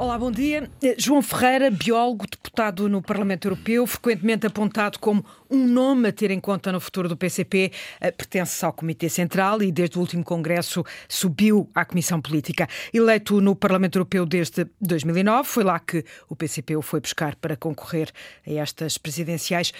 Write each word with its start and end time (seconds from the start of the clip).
Olá, 0.00 0.16
bom 0.16 0.30
dia. 0.30 0.70
Eh, 0.80 0.94
João 0.96 1.20
Ferreira, 1.20 1.72
biólogo, 1.72 2.24
deputado 2.30 2.88
no 2.88 3.02
Parlamento 3.02 3.46
Europeu, 3.48 3.84
frequentemente 3.84 4.46
apontado 4.46 4.96
como 5.00 5.24
um 5.50 5.66
nome 5.66 6.08
a 6.08 6.12
ter 6.12 6.30
em 6.30 6.38
conta 6.38 6.70
no 6.70 6.78
futuro 6.78 7.08
do 7.08 7.16
PCP, 7.16 7.72
eh, 8.00 8.12
pertence 8.12 8.64
ao 8.64 8.72
Comitê 8.72 9.08
Central 9.08 9.60
e 9.60 9.72
desde 9.72 9.98
o 9.98 10.00
último 10.00 10.22
Congresso 10.22 10.84
subiu 11.08 11.68
à 11.74 11.84
Comissão 11.84 12.20
Política. 12.20 12.68
Eleito 12.94 13.40
no 13.40 13.56
Parlamento 13.56 13.96
Europeu 13.96 14.24
desde 14.24 14.68
2009, 14.80 15.48
foi 15.48 15.64
lá 15.64 15.80
que 15.80 16.04
o 16.28 16.36
PCP 16.36 16.76
o 16.76 16.82
foi 16.82 17.00
buscar 17.00 17.34
para 17.34 17.56
concorrer 17.56 18.12
a 18.46 18.52
estas 18.52 18.98
presidenciais. 18.98 19.72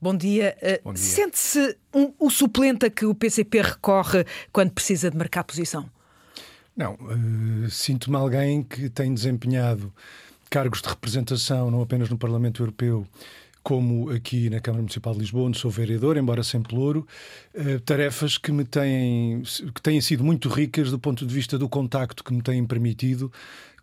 Bom 0.00 0.16
dia. 0.16 0.56
Eh, 0.62 0.80
Bom 0.82 0.94
dia. 0.94 1.02
Sente-se 1.02 1.76
um, 1.94 2.14
o 2.18 2.30
suplente 2.30 2.86
a 2.86 2.90
que 2.90 3.04
o 3.04 3.14
PCP 3.14 3.60
recorre 3.60 4.24
quando 4.50 4.70
precisa 4.70 5.10
de 5.10 5.18
marcar 5.18 5.44
posição? 5.44 5.94
Não, 6.76 6.94
uh, 6.94 7.70
sinto-me 7.70 8.16
alguém 8.16 8.62
que 8.62 8.90
tem 8.90 9.14
desempenhado 9.14 9.90
cargos 10.50 10.82
de 10.82 10.88
representação, 10.88 11.70
não 11.70 11.80
apenas 11.80 12.10
no 12.10 12.18
Parlamento 12.18 12.62
Europeu, 12.62 13.06
como 13.62 14.10
aqui 14.10 14.50
na 14.50 14.60
Câmara 14.60 14.82
Municipal 14.82 15.14
de 15.14 15.20
Lisboa, 15.20 15.48
onde 15.48 15.58
sou 15.58 15.70
vereador, 15.70 16.18
embora 16.18 16.42
sempre 16.42 16.76
louro, 16.76 17.06
uh, 17.54 17.80
tarefas 17.80 18.36
que 18.36 18.52
me 18.52 18.64
têm, 18.64 19.42
que 19.74 19.80
têm 19.80 20.00
sido 20.02 20.22
muito 20.22 20.50
ricas 20.50 20.90
do 20.90 20.98
ponto 20.98 21.26
de 21.26 21.34
vista 21.34 21.58
do 21.58 21.66
contacto 21.66 22.22
que 22.22 22.34
me 22.34 22.42
têm 22.42 22.64
permitido 22.66 23.32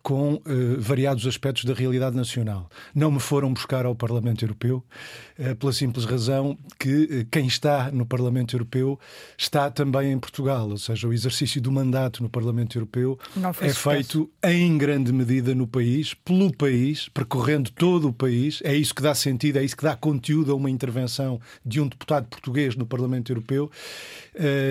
com 0.04 0.34
uh, 0.34 0.40
variados 0.78 1.26
aspectos 1.26 1.64
da 1.64 1.72
realidade 1.72 2.14
nacional. 2.14 2.68
Não 2.94 3.10
me 3.10 3.18
foram 3.18 3.50
buscar 3.54 3.86
ao 3.86 3.94
Parlamento 3.94 4.44
Europeu, 4.44 4.84
uh, 5.38 5.56
pela 5.56 5.72
simples 5.72 6.04
razão 6.04 6.58
que 6.78 7.04
uh, 7.04 7.26
quem 7.30 7.46
está 7.46 7.90
no 7.90 8.04
Parlamento 8.04 8.54
Europeu 8.54 9.00
está 9.36 9.70
também 9.70 10.12
em 10.12 10.18
Portugal, 10.18 10.68
ou 10.68 10.76
seja, 10.76 11.08
o 11.08 11.12
exercício 11.12 11.58
do 11.58 11.72
mandato 11.72 12.22
no 12.22 12.28
Parlamento 12.28 12.76
Europeu 12.76 13.18
é 13.62 13.72
feito 13.72 14.30
em 14.44 14.76
grande 14.76 15.10
medida 15.10 15.54
no 15.54 15.66
país, 15.66 16.12
pelo 16.12 16.54
país, 16.54 17.08
percorrendo 17.08 17.70
todo 17.70 18.08
o 18.08 18.12
país. 18.12 18.60
É 18.62 18.76
isso 18.76 18.94
que 18.94 19.00
dá 19.00 19.14
sentido, 19.14 19.58
é 19.58 19.64
isso 19.64 19.74
que 19.74 19.84
dá 19.84 19.96
conteúdo 19.96 20.52
a 20.52 20.54
uma 20.54 20.68
intervenção 20.68 21.40
de 21.64 21.80
um 21.80 21.88
deputado 21.88 22.26
português 22.26 22.76
no 22.76 22.84
Parlamento 22.84 23.32
Europeu. 23.32 23.70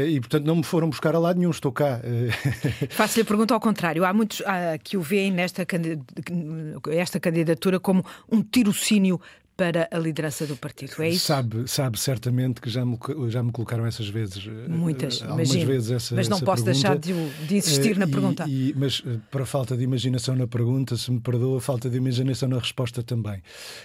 e, 0.07 0.19
portanto, 0.19 0.45
não 0.45 0.57
me 0.57 0.63
foram 0.63 0.91
buscar 0.91 1.15
a 1.15 1.19
lado 1.19 1.39
nenhum, 1.39 1.49
estou 1.49 1.71
cá. 1.71 1.99
Faço-lhe 2.91 3.23
a 3.23 3.25
pergunta 3.25 3.55
ao 3.55 3.59
contrário. 3.59 4.05
Há 4.05 4.13
muitos 4.13 4.43
há, 4.45 4.77
que 4.77 4.95
o 4.95 5.01
veem 5.23 5.31
nesta 5.31 5.65
esta 6.91 7.19
candidatura 7.19 7.79
como 7.79 8.03
um 8.31 8.41
tirocínio 8.41 9.19
para 9.55 9.87
a 9.91 9.99
liderança 9.99 10.47
do 10.47 10.57
partido, 10.57 10.93
é 11.03 11.09
isso? 11.09 11.27
Sabe, 11.27 11.69
sabe 11.69 11.99
certamente 11.99 12.59
que 12.59 12.67
já 12.71 12.83
me, 12.83 12.97
já 13.29 13.43
me 13.43 13.51
colocaram 13.51 13.85
essas 13.85 14.07
vezes. 14.09 14.43
Muitas, 14.67 15.21
algumas 15.21 15.49
imagino. 15.49 15.71
vezes 15.71 15.91
essa 15.91 16.15
Mas 16.15 16.27
não 16.27 16.37
essa 16.37 16.45
posso 16.45 16.63
pergunta. 16.65 16.89
deixar 16.89 16.97
de, 16.97 17.45
de 17.47 17.55
insistir 17.57 17.95
na 17.95 18.05
Eh, 18.05 18.07
e- 18.07 18.11
pergunta. 18.11 18.45
e- 18.49 18.73
mas 18.75 19.03
eh, 19.05 19.17
para 19.29 19.45
falta 19.45 19.77
de 19.77 19.83
imaginação 19.83 20.35
na 20.35 20.47
pergunta, 20.47 20.97
se 20.97 21.11
me 21.11 21.19
perdoa, 21.19 21.61
falta 21.61 21.87
de 21.87 21.95
imaginação 21.97 22.49
na 22.49 22.57
resposta 22.57 23.03
também. 23.03 23.43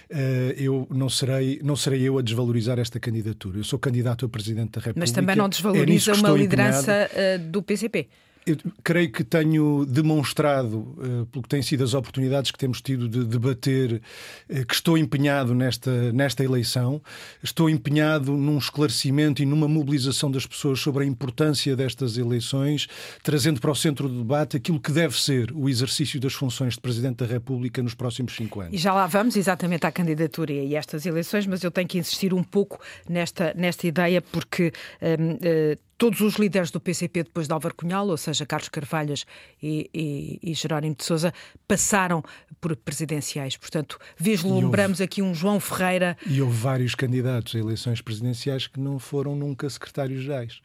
Eh, 0.09 0.55
eu 0.57 0.87
não 0.89 1.07
serei, 1.07 1.59
não 1.63 1.75
serei 1.75 2.01
eu 2.01 2.17
a 2.17 2.23
desvalorizar 2.23 2.79
esta 2.79 2.99
candidatura. 2.99 3.59
Eu 3.59 3.63
sou 3.63 3.77
candidato 3.77 4.25
a 4.25 4.29
Presidente 4.29 4.71
da 4.71 4.79
República. 4.79 4.99
Mas 5.01 5.11
também 5.11 5.35
não 5.35 5.45
É 5.45 5.49
desvaloriza 5.49 6.13
que 6.13 6.19
uma 6.19 6.31
liderança 6.31 6.91
eh, 7.13 7.37
do 7.37 7.61
PCP. 7.61 8.09
Eu 8.45 8.57
creio 8.83 9.11
que 9.11 9.23
tenho 9.23 9.85
demonstrado, 9.85 10.95
eh, 10.99 11.25
pelo 11.31 11.43
que 11.43 11.49
têm 11.49 11.61
sido 11.61 11.83
as 11.83 11.93
oportunidades 11.93 12.49
que 12.51 12.57
temos 12.57 12.81
tido 12.81 13.07
de 13.07 13.23
debater, 13.25 14.01
eh, 14.49 14.65
que 14.65 14.73
estou 14.73 14.97
empenhado 14.97 15.53
nesta, 15.53 16.11
nesta 16.11 16.43
eleição, 16.43 17.01
estou 17.43 17.69
empenhado 17.69 18.31
num 18.31 18.57
esclarecimento 18.57 19.43
e 19.43 19.45
numa 19.45 19.67
mobilização 19.67 20.31
das 20.31 20.45
pessoas 20.47 20.79
sobre 20.79 21.03
a 21.03 21.07
importância 21.07 21.75
destas 21.75 22.17
eleições, 22.17 22.87
trazendo 23.21 23.61
para 23.61 23.69
o 23.71 23.75
centro 23.75 24.07
do 24.09 24.19
debate 24.19 24.57
aquilo 24.57 24.79
que 24.79 24.91
deve 24.91 25.19
ser 25.21 25.51
o 25.53 25.69
exercício 25.69 26.19
das 26.19 26.33
funções 26.33 26.73
de 26.73 26.79
Presidente 26.81 27.17
da 27.17 27.25
República 27.25 27.83
nos 27.83 27.93
próximos 27.93 28.35
cinco 28.35 28.61
E 28.63 28.65
anos. 28.67 28.81
já 28.81 28.93
lá 28.93 29.05
vamos 29.05 29.35
exatamente 29.35 29.85
à 29.85 29.91
candidatura 29.91 30.51
e 30.53 30.75
a 30.75 30.79
estas 30.79 31.05
eleições, 31.05 31.45
mas 31.45 31.63
eu 31.63 31.69
tenho 31.69 31.87
que 31.87 31.99
insistir 31.99 32.33
um 32.33 32.43
pouco 32.43 32.79
nesta, 33.07 33.53
nesta 33.55 33.85
ideia, 33.85 34.21
porque 34.21 34.71
hum, 35.01 35.37
eh, 35.41 35.77
todos 35.99 36.21
os 36.21 36.35
líderes 36.35 36.71
do 36.71 36.79
PCP 36.79 37.23
depois 37.23 37.45
de 37.45 37.53
Álvaro 37.53 37.75
Cunhal, 37.75 38.07
ou 38.07 38.17
seja, 38.17 38.45
Carlos 38.45 38.69
Carvalhas 38.69 39.25
e, 39.61 39.89
e, 39.93 40.39
e 40.41 40.53
Jerónimo 40.53 40.95
de 40.95 41.03
Sousa, 41.03 41.33
passaram 41.67 42.23
por 42.61 42.75
presidenciais. 42.77 43.57
Portanto, 43.57 43.99
vislumbramos 44.17 45.01
aqui 45.01 45.21
um 45.21 45.35
João 45.35 45.59
Ferreira 45.59 46.17
E 46.25 46.41
houve 46.41 46.57
vários 46.57 46.95
candidatos 46.95 47.53
a 47.53 47.59
eleições 47.59 48.01
presidenciais 48.01 48.65
que 48.65 48.79
não 48.79 48.97
foram 48.97 49.35
nunca 49.35 49.69
secretários-gerais. 49.69 50.61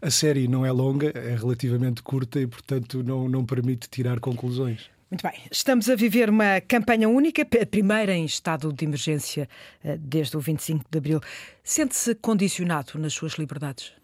A 0.00 0.10
série 0.10 0.48
não 0.48 0.64
é 0.64 0.72
longa, 0.72 1.12
é 1.14 1.36
relativamente 1.36 2.02
curta 2.02 2.40
e, 2.40 2.46
portanto, 2.46 3.02
não, 3.02 3.28
não 3.28 3.44
permite 3.44 3.90
tirar 3.90 4.18
conclusões. 4.18 4.88
Muito 5.10 5.22
bem, 5.22 5.38
estamos 5.50 5.90
a 5.90 5.96
viver 5.96 6.30
uma 6.30 6.62
campanha 6.62 7.08
única, 7.10 7.42
a 7.42 7.66
primeira 7.66 8.14
em 8.14 8.24
estado 8.24 8.72
de 8.72 8.84
emergência 8.86 9.48
eh, 9.84 9.98
desde 9.98 10.36
o 10.36 10.40
25 10.40 10.84
de 10.90 10.98
abril. 10.98 11.20
Sente-se 11.62 12.14
condicionado 12.14 12.98
nas 12.98 13.12
suas 13.12 13.34
liberdades? 13.34 13.97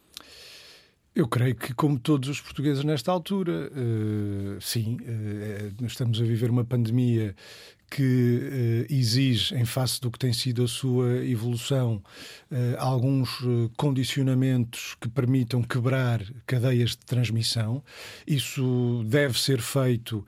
Eu 1.15 1.29
creio 1.29 1.55
que, 1.55 1.73
como 1.73 1.97
todos 1.97 2.29
os 2.29 2.41
portugueses 2.41 2.83
nesta 2.83 3.13
altura, 3.13 3.71
eh, 3.73 4.59
sim, 4.61 4.99
nós 5.81 5.93
estamos 5.93 6.21
a 6.21 6.25
viver 6.25 6.51
uma 6.51 6.65
pandemia 6.65 7.37
que 7.89 8.41
eh, 8.91 8.93
exige, 8.93 9.55
em 9.55 9.65
face 9.65 10.01
do 10.01 10.11
que 10.11 10.19
tem 10.19 10.33
sido 10.33 10.65
a 10.65 10.67
sua 10.67 11.25
evolução, 11.25 12.03
alguns 12.79 13.39
condicionamentos 13.77 14.97
que 15.01 15.09
permitam 15.09 15.63
quebrar 15.63 16.21
cadeias 16.47 16.91
de 16.91 17.07
transmissão. 17.07 17.81
Isso 18.27 19.05
deve 19.07 19.39
ser 19.39 19.61
feito 19.61 20.27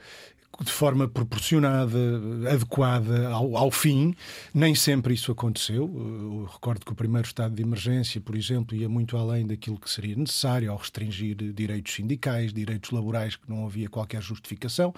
de 0.60 0.70
forma 0.70 1.06
proporcionada, 1.08 1.98
adequada 2.50 3.28
ao, 3.28 3.56
ao 3.56 3.70
fim. 3.70 4.14
Nem 4.54 4.74
sempre 4.74 5.14
isso 5.14 5.30
aconteceu. 5.30 5.90
Eu 5.96 6.48
recordo 6.50 6.84
que 6.84 6.92
o 6.92 6.94
primeiro 6.94 7.26
estado 7.26 7.54
de 7.54 7.62
emergência, 7.62 8.20
por 8.20 8.34
exemplo, 8.34 8.76
ia 8.76 8.88
muito 8.88 9.16
além 9.16 9.46
daquilo 9.46 9.78
que 9.78 9.90
seria 9.90 10.16
necessário 10.16 10.70
ao 10.70 10.76
restringir 10.76 11.36
direitos 11.52 11.94
sindicais, 11.94 12.52
direitos 12.52 12.90
laborais 12.90 13.36
que 13.36 13.48
não 13.48 13.66
havia 13.66 13.88
qualquer 13.88 14.22
justificação 14.22 14.94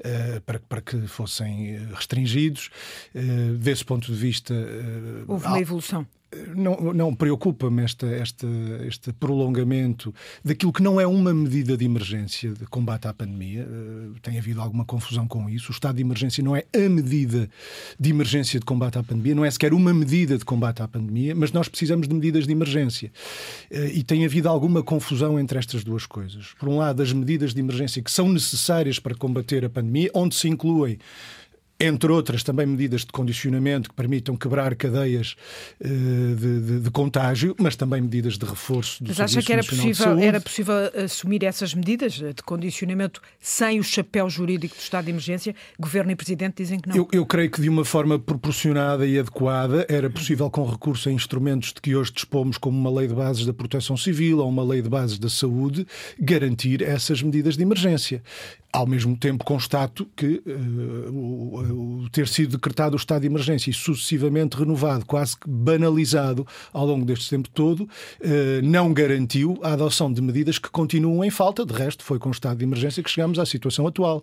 eh, 0.00 0.40
para, 0.44 0.58
para 0.60 0.80
que 0.80 1.06
fossem 1.06 1.74
eh, 1.74 1.88
restringidos. 1.94 2.70
Eh, 3.14 3.54
desse 3.58 3.84
ponto 3.84 4.12
de 4.12 4.18
vista, 4.18 4.54
eh, 4.54 5.24
Houve 5.26 5.46
uma 5.46 5.60
evolução. 5.60 6.06
Não, 6.54 6.92
não 6.92 7.14
preocupa-me 7.14 7.82
esta, 7.82 8.06
este 8.86 9.12
prolongamento 9.14 10.14
daquilo 10.44 10.72
que 10.72 10.82
não 10.82 11.00
é 11.00 11.06
uma 11.06 11.32
medida 11.32 11.76
de 11.76 11.84
emergência 11.84 12.52
de 12.52 12.66
combate 12.66 13.08
à 13.08 13.14
pandemia. 13.14 13.62
Eh, 13.62 14.18
tem 14.20 14.38
havido 14.38 14.60
alguma 14.60 14.84
confusão 14.84 15.26
com 15.26 15.48
isso. 15.48 15.70
O 15.70 15.72
estado 15.72 15.96
de 15.96 16.02
emergência 16.02 16.44
não 16.44 16.54
é 16.54 16.64
a 16.74 16.88
medida 16.88 17.48
de 17.98 18.10
emergência 18.10 18.60
de 18.60 18.66
combate 18.66 18.98
à 18.98 19.02
pandemia, 19.02 19.34
não 19.34 19.44
é 19.44 19.50
sequer 19.50 19.72
uma 19.72 19.94
medida 19.94 20.36
de 20.36 20.44
combate 20.44 20.82
à 20.82 20.88
pandemia, 20.88 21.34
mas 21.34 21.50
nós 21.50 21.68
precisamos 21.68 22.06
de 22.06 22.14
medidas 22.14 22.46
de 22.46 22.52
emergência. 22.52 23.10
Eh, 23.70 23.92
e 23.94 24.02
tem 24.02 24.24
havido 24.24 24.48
alguma 24.48 24.82
confusão 24.82 25.38
entre 25.40 25.58
estas 25.58 25.82
duas 25.82 26.04
coisas. 26.04 26.54
Por 26.58 26.68
um 26.68 26.76
lado, 26.76 27.02
as 27.02 27.12
medidas 27.12 27.54
de 27.54 27.60
emergência 27.60 28.02
que 28.02 28.10
são 28.10 28.28
necessárias 28.28 28.98
para 28.98 29.14
combater 29.14 29.64
a 29.64 29.70
pandemia, 29.70 30.10
onde 30.12 30.34
se 30.34 30.48
incluem 30.48 30.98
entre 31.80 32.10
outras, 32.10 32.42
também 32.42 32.66
medidas 32.66 33.02
de 33.02 33.12
condicionamento 33.12 33.88
que 33.90 33.94
permitam 33.94 34.36
quebrar 34.36 34.74
cadeias 34.74 35.36
eh, 35.80 35.88
de, 35.88 36.60
de- 36.60 36.80
de 36.80 36.90
contágio, 36.90 37.54
mas 37.58 37.76
também 37.76 38.00
medidas 38.00 38.36
de 38.36 38.44
reforço 38.44 39.02
do 39.04 39.08
Mas 39.08 39.20
acha 39.20 39.40
que 39.40 39.52
era 39.52 39.62
possível, 39.62 40.18
era 40.18 40.40
possível 40.40 40.74
assumir 41.04 41.44
essas 41.44 41.74
medidas 41.74 42.14
de 42.14 42.42
condicionamento 42.44 43.20
sem 43.40 43.78
o 43.78 43.84
chapéu 43.84 44.28
jurídico 44.28 44.74
do 44.74 44.80
estado 44.80 45.04
de 45.04 45.10
emergência? 45.12 45.54
Governo 45.78 46.10
e 46.10 46.16
Presidente 46.16 46.56
dizem 46.56 46.80
que 46.80 46.88
não. 46.88 46.96
Eu, 46.96 47.08
eu 47.12 47.24
creio 47.24 47.50
que 47.50 47.60
de 47.60 47.68
uma 47.68 47.84
forma 47.84 48.18
proporcionada 48.18 49.06
e 49.06 49.18
adequada 49.18 49.86
era 49.88 50.10
possível, 50.10 50.50
com 50.50 50.64
recurso 50.68 51.08
a 51.08 51.12
instrumentos 51.12 51.72
de 51.72 51.80
que 51.80 51.94
hoje 51.94 52.10
dispomos, 52.12 52.58
como 52.58 52.76
uma 52.76 52.90
lei 52.98 53.06
de 53.06 53.14
bases 53.14 53.46
da 53.46 53.52
proteção 53.52 53.96
civil 53.96 54.38
ou 54.38 54.48
uma 54.48 54.64
lei 54.64 54.82
de 54.82 54.88
bases 54.88 55.18
da 55.18 55.28
saúde, 55.28 55.86
garantir 56.18 56.82
essas 56.82 57.22
medidas 57.22 57.56
de 57.56 57.62
emergência. 57.62 58.22
Ao 58.70 58.86
mesmo 58.86 59.16
tempo, 59.16 59.44
constato 59.44 60.06
que 60.14 60.42
eh, 60.46 60.52
o, 61.10 62.02
o 62.04 62.10
ter 62.10 62.28
sido 62.28 62.56
decretado 62.56 62.94
o 62.94 62.98
estado 62.98 63.22
de 63.22 63.26
emergência 63.26 63.70
e 63.70 63.72
sucessivamente 63.72 64.56
renovado, 64.56 65.06
quase 65.06 65.38
que 65.38 65.48
banalizado 65.48 66.46
ao 66.72 66.86
longo 66.86 67.04
deste 67.04 67.30
tempo 67.30 67.48
todo, 67.48 67.88
eh, 68.20 68.60
não 68.62 68.92
garantiu 68.92 69.58
a 69.62 69.72
adoção 69.72 70.12
de 70.12 70.20
medidas 70.20 70.58
que 70.58 70.68
continuam 70.68 71.24
em 71.24 71.30
falta. 71.30 71.64
De 71.64 71.72
resto, 71.72 72.04
foi 72.04 72.18
com 72.18 72.28
o 72.28 72.32
estado 72.32 72.58
de 72.58 72.64
emergência 72.64 73.02
que 73.02 73.10
chegamos 73.10 73.38
à 73.38 73.46
situação 73.46 73.86
atual. 73.86 74.22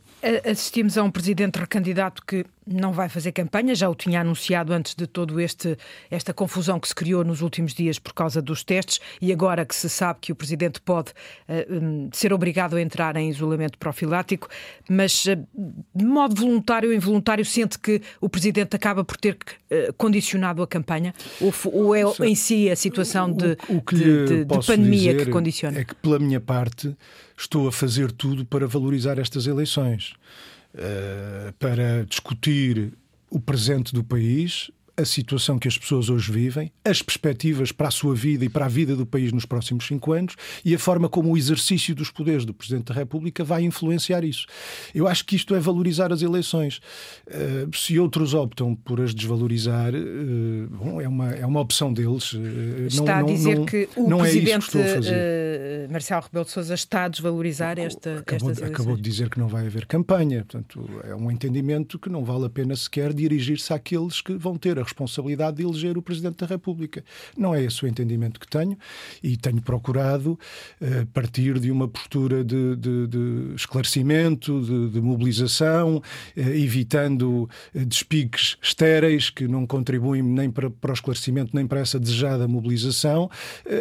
Assistimos 0.49 0.97
a 0.97 1.03
um 1.03 1.09
presidente 1.09 1.57
recandidato 1.57 2.21
que 2.25 2.45
não 2.67 2.91
vai 2.91 3.07
fazer 3.09 3.31
campanha, 3.31 3.75
já 3.75 3.87
o 3.89 3.93
tinha 3.95 4.21
anunciado 4.21 4.73
antes 4.73 4.95
de 4.95 5.05
todo 5.05 5.39
este 5.39 5.77
esta 6.09 6.33
confusão 6.33 6.79
que 6.79 6.87
se 6.87 6.95
criou 6.95 7.23
nos 7.23 7.41
últimos 7.41 7.73
dias 7.73 7.99
por 7.99 8.13
causa 8.13 8.41
dos 8.41 8.63
testes 8.63 8.99
e 9.21 9.31
agora 9.31 9.65
que 9.65 9.75
se 9.75 9.87
sabe 9.89 10.19
que 10.21 10.31
o 10.31 10.35
presidente 10.35 10.81
pode 10.81 11.11
hum, 11.69 12.09
ser 12.11 12.33
obrigado 12.33 12.75
a 12.75 12.81
entrar 12.81 13.15
em 13.17 13.29
isolamento 13.29 13.77
profilático, 13.77 14.47
mas 14.89 15.25
eh, 15.27 15.37
de 15.95 16.05
modo 16.05 16.35
voluntário 16.35 16.89
ou 16.89 16.95
involuntário 16.95 17.45
sente 17.45 17.77
que 17.77 18.01
o 18.19 18.27
presidente 18.29 18.75
acaba 18.75 19.03
por 19.03 19.17
ter 19.17 19.37
eh, 19.69 19.91
condicionado 19.97 20.63
a 20.63 20.67
campanha 20.67 21.13
ou, 21.39 21.53
ou 21.71 21.95
é 21.95 22.01
em 22.27 22.35
si 22.35 22.69
a 22.69 22.75
situação 22.75 23.31
de, 23.31 23.57
o, 23.69 23.77
o 23.77 23.81
que 23.81 23.95
de- 23.95 24.25
de- 24.25 24.45
de 24.45 24.65
pandemia 24.65 25.15
que 25.15 25.25
condiciona? 25.27 25.79
É 25.79 25.83
que, 25.83 25.93
pela 25.95 26.17
minha 26.19 26.39
parte, 26.39 26.95
estou 27.37 27.67
a 27.67 27.71
fazer 27.71 28.11
tudo 28.11 28.45
para 28.45 28.65
valorizar 28.67 29.19
estas 29.19 29.45
eleições. 29.47 30.13
Uh, 30.75 31.53
para 31.57 32.05
discutir 32.05 32.93
o 33.29 33.39
presente 33.39 33.93
do 33.93 34.03
país, 34.03 34.69
a 34.97 35.03
situação 35.03 35.59
que 35.59 35.67
as 35.67 35.77
pessoas 35.77 36.09
hoje 36.09 36.31
vivem, 36.31 36.71
as 36.83 37.01
perspectivas 37.01 37.71
para 37.71 37.89
a 37.89 37.91
sua 37.91 38.15
vida 38.15 38.45
e 38.45 38.49
para 38.49 38.65
a 38.65 38.69
vida 38.69 38.95
do 38.95 39.05
país 39.05 39.31
nos 39.33 39.45
próximos 39.45 39.85
cinco 39.85 40.13
anos 40.13 40.35
e 40.63 40.73
a 40.73 40.79
forma 40.79 41.09
como 41.09 41.33
o 41.33 41.37
exercício 41.37 41.93
dos 41.93 42.09
poderes 42.09 42.45
do 42.45 42.53
Presidente 42.53 42.85
da 42.85 42.93
República 42.93 43.43
vai 43.43 43.63
influenciar 43.63 44.23
isso. 44.23 44.45
Eu 44.93 45.07
acho 45.07 45.25
que 45.25 45.35
isto 45.35 45.53
é 45.53 45.59
valorizar 45.59 46.13
as 46.13 46.21
eleições. 46.21 46.79
Uh, 47.27 47.75
se 47.75 47.99
outros 47.99 48.33
optam 48.33 48.75
por 48.75 49.01
as 49.01 49.13
desvalorizar, 49.13 49.93
uh, 49.93 50.67
bom, 50.69 51.01
é 51.01 51.07
uma, 51.07 51.31
é 51.31 51.45
uma 51.45 51.59
opção 51.59 51.91
deles. 51.91 52.33
Uh, 52.33 52.87
está 52.87 53.19
não, 53.19 53.27
a 53.27 53.31
dizer 53.31 53.55
não, 53.57 53.65
que 53.65 53.89
o 53.97 54.09
não 54.09 54.25
é 54.25 54.29
Presidente 54.29 54.77
é 54.77 55.64
Marcelo 55.89 56.21
Rebelo 56.21 56.45
de 56.45 56.51
Sousa 56.51 56.73
está 56.73 57.05
a 57.05 57.07
desvalorizar 57.07 57.79
esta, 57.79 58.19
acabou, 58.19 58.51
estas. 58.51 58.69
Acabou 58.69 58.95
de 58.95 59.01
dizer 59.01 59.29
que 59.29 59.39
não 59.39 59.47
vai 59.47 59.65
haver 59.65 59.85
campanha. 59.85 60.45
Portanto, 60.45 60.89
é 61.03 61.15
um 61.15 61.31
entendimento 61.31 61.97
que 61.99 62.09
não 62.09 62.23
vale 62.23 62.45
a 62.45 62.49
pena 62.49 62.75
sequer 62.75 63.13
dirigir-se 63.13 63.73
àqueles 63.73 64.21
que 64.21 64.33
vão 64.33 64.57
ter 64.57 64.79
a 64.79 64.83
responsabilidade 64.83 65.57
de 65.57 65.63
eleger 65.63 65.97
o 65.97 66.01
Presidente 66.01 66.37
da 66.37 66.45
República. 66.45 67.03
Não 67.37 67.53
é 67.53 67.63
esse 67.63 67.83
o 67.83 67.87
entendimento 67.87 68.39
que 68.39 68.47
tenho 68.47 68.77
e 69.23 69.37
tenho 69.37 69.61
procurado 69.61 70.39
uh, 70.81 71.05
partir 71.07 71.59
de 71.59 71.71
uma 71.71 71.87
postura 71.87 72.43
de, 72.43 72.75
de, 72.75 73.07
de 73.07 73.53
esclarecimento, 73.55 74.61
de, 74.61 74.89
de 74.91 75.01
mobilização, 75.01 75.97
uh, 75.97 76.01
evitando 76.39 77.49
uh, 77.73 77.85
despiques 77.85 78.57
estéreis 78.61 79.29
que 79.29 79.47
não 79.47 79.65
contribuem 79.65 80.21
nem 80.21 80.49
para, 80.49 80.69
para, 80.69 80.91
o 80.91 80.93
esclarecimento 80.93 81.55
nem 81.55 81.67
para 81.67 81.79
essa 81.79 81.99
desejada 81.99 82.47
mobilização, 82.47 83.29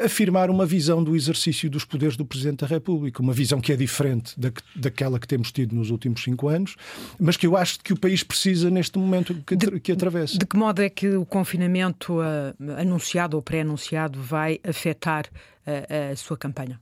afirmar 0.04 0.50
uma 0.50 0.66
visão 0.66 1.02
do 1.02 1.14
exercício 1.14 1.70
dos 1.70 1.83
poderes 1.84 2.16
do 2.16 2.24
Presidente 2.24 2.60
da 2.60 2.66
República, 2.66 3.22
uma 3.22 3.32
visão 3.32 3.60
que 3.60 3.72
é 3.72 3.76
diferente 3.76 4.38
da, 4.38 4.50
daquela 4.74 5.18
que 5.18 5.26
temos 5.26 5.52
tido 5.52 5.74
nos 5.74 5.90
últimos 5.90 6.22
cinco 6.22 6.48
anos, 6.48 6.76
mas 7.18 7.36
que 7.36 7.46
eu 7.46 7.56
acho 7.56 7.80
que 7.80 7.92
o 7.92 7.98
país 7.98 8.22
precisa 8.22 8.70
neste 8.70 8.98
momento 8.98 9.34
que, 9.46 9.56
de, 9.56 9.80
que 9.80 9.92
atravessa. 9.92 10.38
De 10.38 10.46
que 10.46 10.56
modo 10.56 10.82
é 10.82 10.88
que 10.88 11.08
o 11.10 11.24
confinamento 11.24 12.18
uh, 12.20 12.78
anunciado 12.78 13.36
ou 13.36 13.42
pré-anunciado 13.42 14.20
vai 14.20 14.60
afetar 14.64 15.26
uh, 15.26 16.12
a 16.12 16.16
sua 16.16 16.36
campanha? 16.36 16.80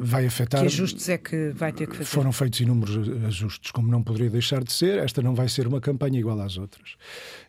vai 0.00 0.26
afetar. 0.26 0.60
Que 0.60 0.66
ajustes 0.66 1.08
é 1.08 1.18
que 1.18 1.50
vai 1.50 1.72
ter 1.72 1.86
que 1.86 1.96
fazer? 1.96 2.08
Foram 2.08 2.32
feitos 2.32 2.60
inúmeros 2.60 3.08
ajustes, 3.26 3.70
como 3.70 3.88
não 3.88 4.02
poderia 4.02 4.28
deixar 4.28 4.62
de 4.62 4.72
ser. 4.72 4.98
Esta 4.98 5.22
não 5.22 5.34
vai 5.34 5.48
ser 5.48 5.66
uma 5.66 5.80
campanha 5.80 6.18
igual 6.18 6.38
às 6.40 6.58
outras 6.58 6.96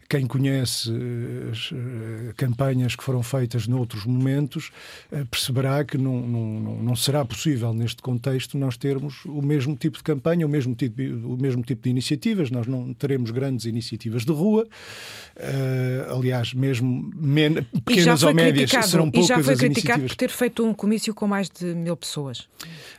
quem 0.09 0.27
conhece 0.27 0.91
eh, 0.91 1.51
as 1.51 1.71
eh, 1.71 2.33
campanhas 2.35 2.95
que 2.95 3.03
foram 3.03 3.23
feitas 3.23 3.67
noutros 3.67 4.05
momentos 4.05 4.71
eh, 5.11 5.25
perceberá 5.29 5.83
que 5.83 5.97
não, 5.97 6.19
não, 6.21 6.83
não 6.83 6.95
será 6.95 7.23
possível, 7.25 7.73
neste 7.73 8.01
contexto, 8.01 8.57
nós 8.57 8.77
termos 8.77 9.25
o 9.25 9.41
mesmo 9.41 9.75
tipo 9.75 9.97
de 9.97 10.03
campanha, 10.03 10.45
o 10.45 10.50
mesmo 10.50 10.75
tipo, 10.75 11.01
o 11.01 11.38
mesmo 11.38 11.63
tipo 11.63 11.83
de 11.83 11.89
iniciativas. 11.89 12.51
Nós 12.51 12.67
não 12.67 12.94
teremos 12.94 13.31
grandes 13.31 13.65
iniciativas 13.65 14.25
de 14.25 14.31
rua. 14.31 14.67
Uh, 15.35 16.15
aliás, 16.15 16.53
mesmo 16.53 17.11
men 17.15 17.63
pequenas 17.85 18.21
ou 18.23 18.33
médias, 18.33 18.69
serão 18.85 19.09
poucas 19.09 19.25
E 19.25 19.27
já 19.27 19.44
foi 19.44 19.55
criticado 19.55 20.01
iniciativas. 20.01 20.11
por 20.11 20.15
ter 20.15 20.29
feito 20.29 20.63
um 20.63 20.73
comício 20.73 21.13
com 21.13 21.27
mais 21.27 21.50
de 21.50 21.73
mil 21.73 21.97
pessoas. 21.97 22.47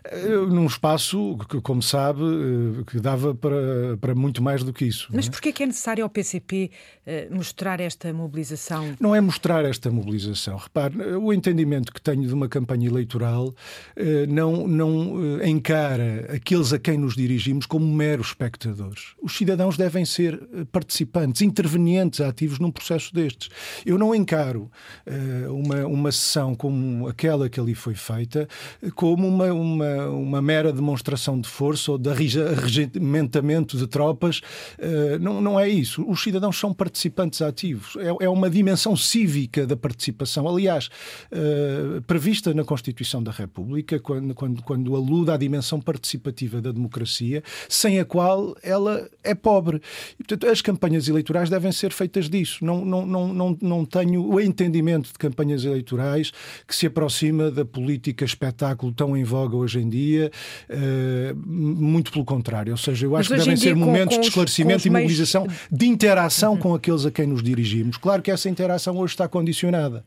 Uh, 0.06 0.47
num 0.49 0.67
espaço 0.67 1.39
que, 1.49 1.61
como 1.61 1.83
sabe, 1.83 2.23
uh, 2.23 2.85
que 2.87 2.99
dava 2.99 3.35
para, 3.35 3.97
para 4.01 4.15
muito 4.15 4.43
mais 4.43 4.65
do 4.65 4.73
que 4.73 4.85
isso. 4.85 5.09
Mas 5.12 5.29
é? 5.29 5.31
porquê 5.31 5.51
é 5.51 5.53
que 5.53 5.62
é 5.62 5.67
necessário 5.67 6.03
ao 6.03 6.11
PCP 6.11 6.71
mostrar 7.31 7.81
esta 7.81 8.12
mobilização? 8.12 8.97
Não 8.99 9.15
é 9.15 9.21
mostrar 9.21 9.65
esta 9.65 9.91
mobilização. 9.91 10.56
Repare, 10.56 10.97
o 11.17 11.33
entendimento 11.33 11.93
que 11.93 12.01
tenho 12.01 12.27
de 12.27 12.33
uma 12.33 12.49
campanha 12.49 12.89
eleitoral 12.89 13.55
eh, 13.95 14.27
não, 14.27 14.67
não 14.67 15.39
eh, 15.41 15.49
encara 15.49 16.31
aqueles 16.35 16.73
a 16.73 16.79
quem 16.79 16.97
nos 16.97 17.15
dirigimos 17.15 17.67
como 17.67 17.87
meros 17.87 18.29
espectadores. 18.29 19.15
Os 19.23 19.37
cidadãos 19.37 19.77
devem 19.77 20.05
ser 20.05 20.41
participantes, 20.73 21.43
intervenientes 21.43 22.21
ativos 22.21 22.59
num 22.59 22.71
processo 22.71 23.12
destes. 23.12 23.51
Eu 23.85 23.99
não 23.99 24.15
encaro 24.15 24.71
uma, 25.51 25.87
uma 25.87 26.12
sessão 26.12 26.55
como 26.55 27.09
aquela 27.09 27.49
que 27.49 27.61
ali 27.61 27.75
foi 27.75 27.95
feita 27.95 28.49
como 28.95 29.27
uma, 29.27 29.53
uma, 29.53 30.09
uma 30.09 30.43
mera 30.43 30.73
demonstração 30.73 31.41
de 31.41 31.49
força 31.49 31.93
ou 31.93 31.99
de 31.99 32.09
arregimentamento 32.09 33.77
de 33.77 33.87
tropas. 33.87 34.41
Não, 35.21 35.41
não 35.41 35.61
é 35.61 35.69
isso. 35.69 36.05
Os 36.09 36.23
cidadãos 36.23 36.59
são 36.59 36.73
participantes 36.73 36.94
participantes 36.94 37.43
ativos. 37.43 37.96
É, 37.96 38.25
é 38.25 38.29
uma 38.29 38.49
dimensão 38.49 38.96
cívica 38.96 39.67
da 39.67 39.76
participação, 39.76 40.49
aliás, 40.49 40.88
uh, 41.32 42.00
prevista 42.02 42.55
na 42.55 42.62
Constituição 42.62 43.20
da 43.20 43.32
República, 43.32 43.99
quando, 43.99 44.32
quando, 44.35 44.62
quando 44.62 44.94
alude 44.94 45.32
à 45.32 45.37
dimensão 45.37 45.81
participativa 45.81 46.61
da 46.61 46.70
democracia, 46.70 47.43
sem 47.69 47.99
a 47.99 48.05
qual 48.05 48.56
ela 48.62 49.08
é 49.25 49.35
pobre. 49.35 49.81
E, 50.14 50.25
portanto, 50.25 50.46
as 50.50 50.62
campanhas 50.62 51.08
eleitorais 51.08 51.50
devem 51.50 51.73
ser 51.73 51.93
feitas 51.93 52.31
disso. 52.31 52.64
Não, 52.64 52.85
não, 52.85 53.05
não, 53.05 53.35
não, 53.35 53.58
não 53.61 53.85
tenho 53.85 54.25
o 54.25 54.41
entendimento 54.41 55.08
de 55.08 55.19
campanhas 55.19 55.64
eleitorais 55.64 56.32
que 56.67 56.76
se 56.76 56.87
aproxima 56.87 57.50
da 57.50 57.64
política 57.64 58.25
espetáculo 58.25 58.93
tão 58.93 59.17
em 59.17 59.25
voga 59.25 59.56
hoje 59.56 59.81
em 59.81 59.88
dia, 59.88 60.31
uh, 60.70 61.37
muito 61.37 62.12
pelo 62.12 62.25
contrário. 62.25 62.73
Ou 62.73 62.79
seja, 62.79 63.06
eu 63.06 63.17
acho 63.17 63.31
que 63.31 63.37
devem 63.37 63.56
ser 63.56 63.75
momentos 63.75 64.14
com, 64.14 64.20
de 64.20 64.29
esclarecimento 64.29 64.87
e 64.87 64.91
mobilização, 64.91 65.43
meios... 65.43 65.61
de 65.73 65.87
interação 65.87 66.52
uhum. 66.52 66.58
com 66.58 66.75
aqueles 66.85 67.07
a 67.07 67.11
quem 67.11 67.27
nos 67.27 67.43
dirigimos. 67.43 67.97
Claro 67.97 68.21
que 68.21 68.31
essa 68.31 68.49
interação 68.49 68.99
hoje 68.99 69.15
está 69.15 69.27
condicionada. 69.27 70.05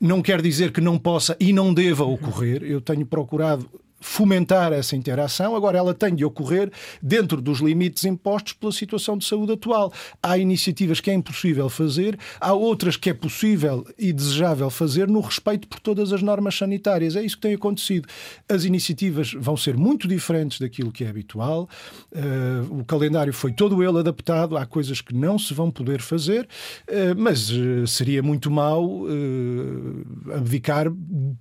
Não 0.00 0.22
quer 0.22 0.40
dizer 0.40 0.70
que 0.70 0.80
não 0.80 0.98
possa 0.98 1.36
e 1.40 1.52
não 1.52 1.74
deva 1.74 2.04
ocorrer. 2.04 2.62
Eu 2.62 2.80
tenho 2.80 3.04
procurado 3.04 3.68
fomentar 4.00 4.72
essa 4.72 4.94
interação. 4.94 5.56
Agora, 5.56 5.78
ela 5.78 5.94
tem 5.94 6.14
de 6.14 6.24
ocorrer 6.24 6.70
dentro 7.02 7.40
dos 7.40 7.60
limites 7.60 8.04
impostos 8.04 8.52
pela 8.52 8.72
situação 8.72 9.16
de 9.16 9.24
saúde 9.24 9.52
atual. 9.52 9.92
Há 10.22 10.38
iniciativas 10.38 11.00
que 11.00 11.10
é 11.10 11.14
impossível 11.14 11.68
fazer, 11.68 12.18
há 12.40 12.52
outras 12.52 12.96
que 12.96 13.10
é 13.10 13.14
possível 13.14 13.86
e 13.98 14.12
desejável 14.12 14.70
fazer 14.70 15.08
no 15.08 15.20
respeito 15.20 15.66
por 15.66 15.80
todas 15.80 16.12
as 16.12 16.22
normas 16.22 16.56
sanitárias. 16.56 17.16
É 17.16 17.22
isso 17.22 17.36
que 17.36 17.42
tem 17.42 17.54
acontecido. 17.54 18.08
As 18.48 18.64
iniciativas 18.64 19.32
vão 19.32 19.56
ser 19.56 19.76
muito 19.76 20.06
diferentes 20.06 20.60
daquilo 20.60 20.92
que 20.92 21.04
é 21.04 21.08
habitual. 21.08 21.68
Uh, 22.12 22.80
o 22.80 22.84
calendário 22.84 23.32
foi 23.32 23.52
todo 23.52 23.82
ele 23.82 23.98
adaptado. 23.98 24.56
Há 24.56 24.66
coisas 24.66 25.00
que 25.00 25.14
não 25.14 25.38
se 25.38 25.54
vão 25.54 25.70
poder 25.70 26.00
fazer, 26.00 26.46
uh, 26.88 27.14
mas 27.16 27.50
uh, 27.50 27.86
seria 27.86 28.22
muito 28.22 28.50
mau 28.50 29.06
abdicar 30.34 30.86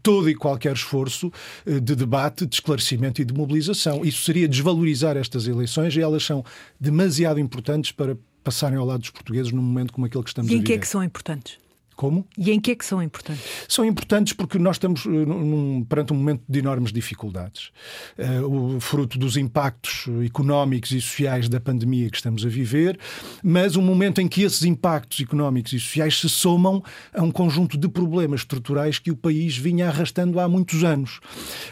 todo 0.01 0.29
e 0.29 0.35
qualquer 0.35 0.73
esforço 0.73 1.31
de 1.65 1.95
debate 1.95 2.44
de 2.45 2.55
esclarecimento 2.55 3.21
e 3.21 3.25
de 3.25 3.33
mobilização. 3.33 4.03
Isso 4.03 4.23
seria 4.23 4.47
desvalorizar 4.47 5.17
estas 5.17 5.47
eleições 5.47 5.95
e 5.95 6.01
elas 6.01 6.23
são 6.23 6.43
demasiado 6.79 7.39
importantes 7.39 7.91
para 7.91 8.17
passarem 8.43 8.77
ao 8.77 8.85
lado 8.85 8.99
dos 9.01 9.09
portugueses 9.09 9.51
num 9.51 9.61
momento 9.61 9.91
como 9.91 10.05
aquele 10.05 10.23
que 10.23 10.29
estamos 10.29 10.49
e 10.51 10.53
a 10.53 10.57
viver. 10.57 10.61
E 10.61 10.63
em 10.63 10.65
que 10.65 10.73
é 10.73 10.77
que 10.77 10.87
são 10.87 11.03
importantes? 11.03 11.57
Como? 11.95 12.27
E 12.37 12.51
em 12.51 12.59
que 12.59 12.71
é 12.71 12.75
que 12.75 12.85
são 12.85 13.01
importantes? 13.01 13.45
São 13.69 13.85
importantes 13.85 14.33
porque 14.33 14.59
nós 14.59 14.75
estamos 14.75 15.05
eh, 15.05 15.09
num, 15.09 15.83
perante 15.87 16.11
um 16.11 16.17
momento 16.17 16.43
de 16.47 16.59
enormes 16.59 16.91
dificuldades. 16.91 17.71
Uh, 18.17 18.75
o 18.75 18.79
fruto 18.79 19.17
dos 19.17 19.37
impactos 19.37 20.05
económicos 20.25 20.91
e 20.91 20.99
sociais 20.99 21.47
da 21.47 21.59
pandemia 21.59 22.09
que 22.09 22.17
estamos 22.17 22.45
a 22.45 22.49
viver, 22.49 22.99
mas 23.41 23.77
um 23.77 23.81
momento 23.81 24.19
em 24.19 24.27
que 24.27 24.43
esses 24.43 24.63
impactos 24.63 25.21
económicos 25.21 25.71
e 25.71 25.79
sociais 25.79 26.19
se 26.19 26.27
somam 26.27 26.83
a 27.13 27.21
um 27.21 27.31
conjunto 27.31 27.77
de 27.77 27.87
problemas 27.87 28.41
estruturais 28.41 28.99
que 28.99 29.11
o 29.11 29.15
país 29.15 29.57
vinha 29.57 29.87
arrastando 29.87 30.39
há 30.39 30.49
muitos 30.49 30.83
anos. 30.83 31.21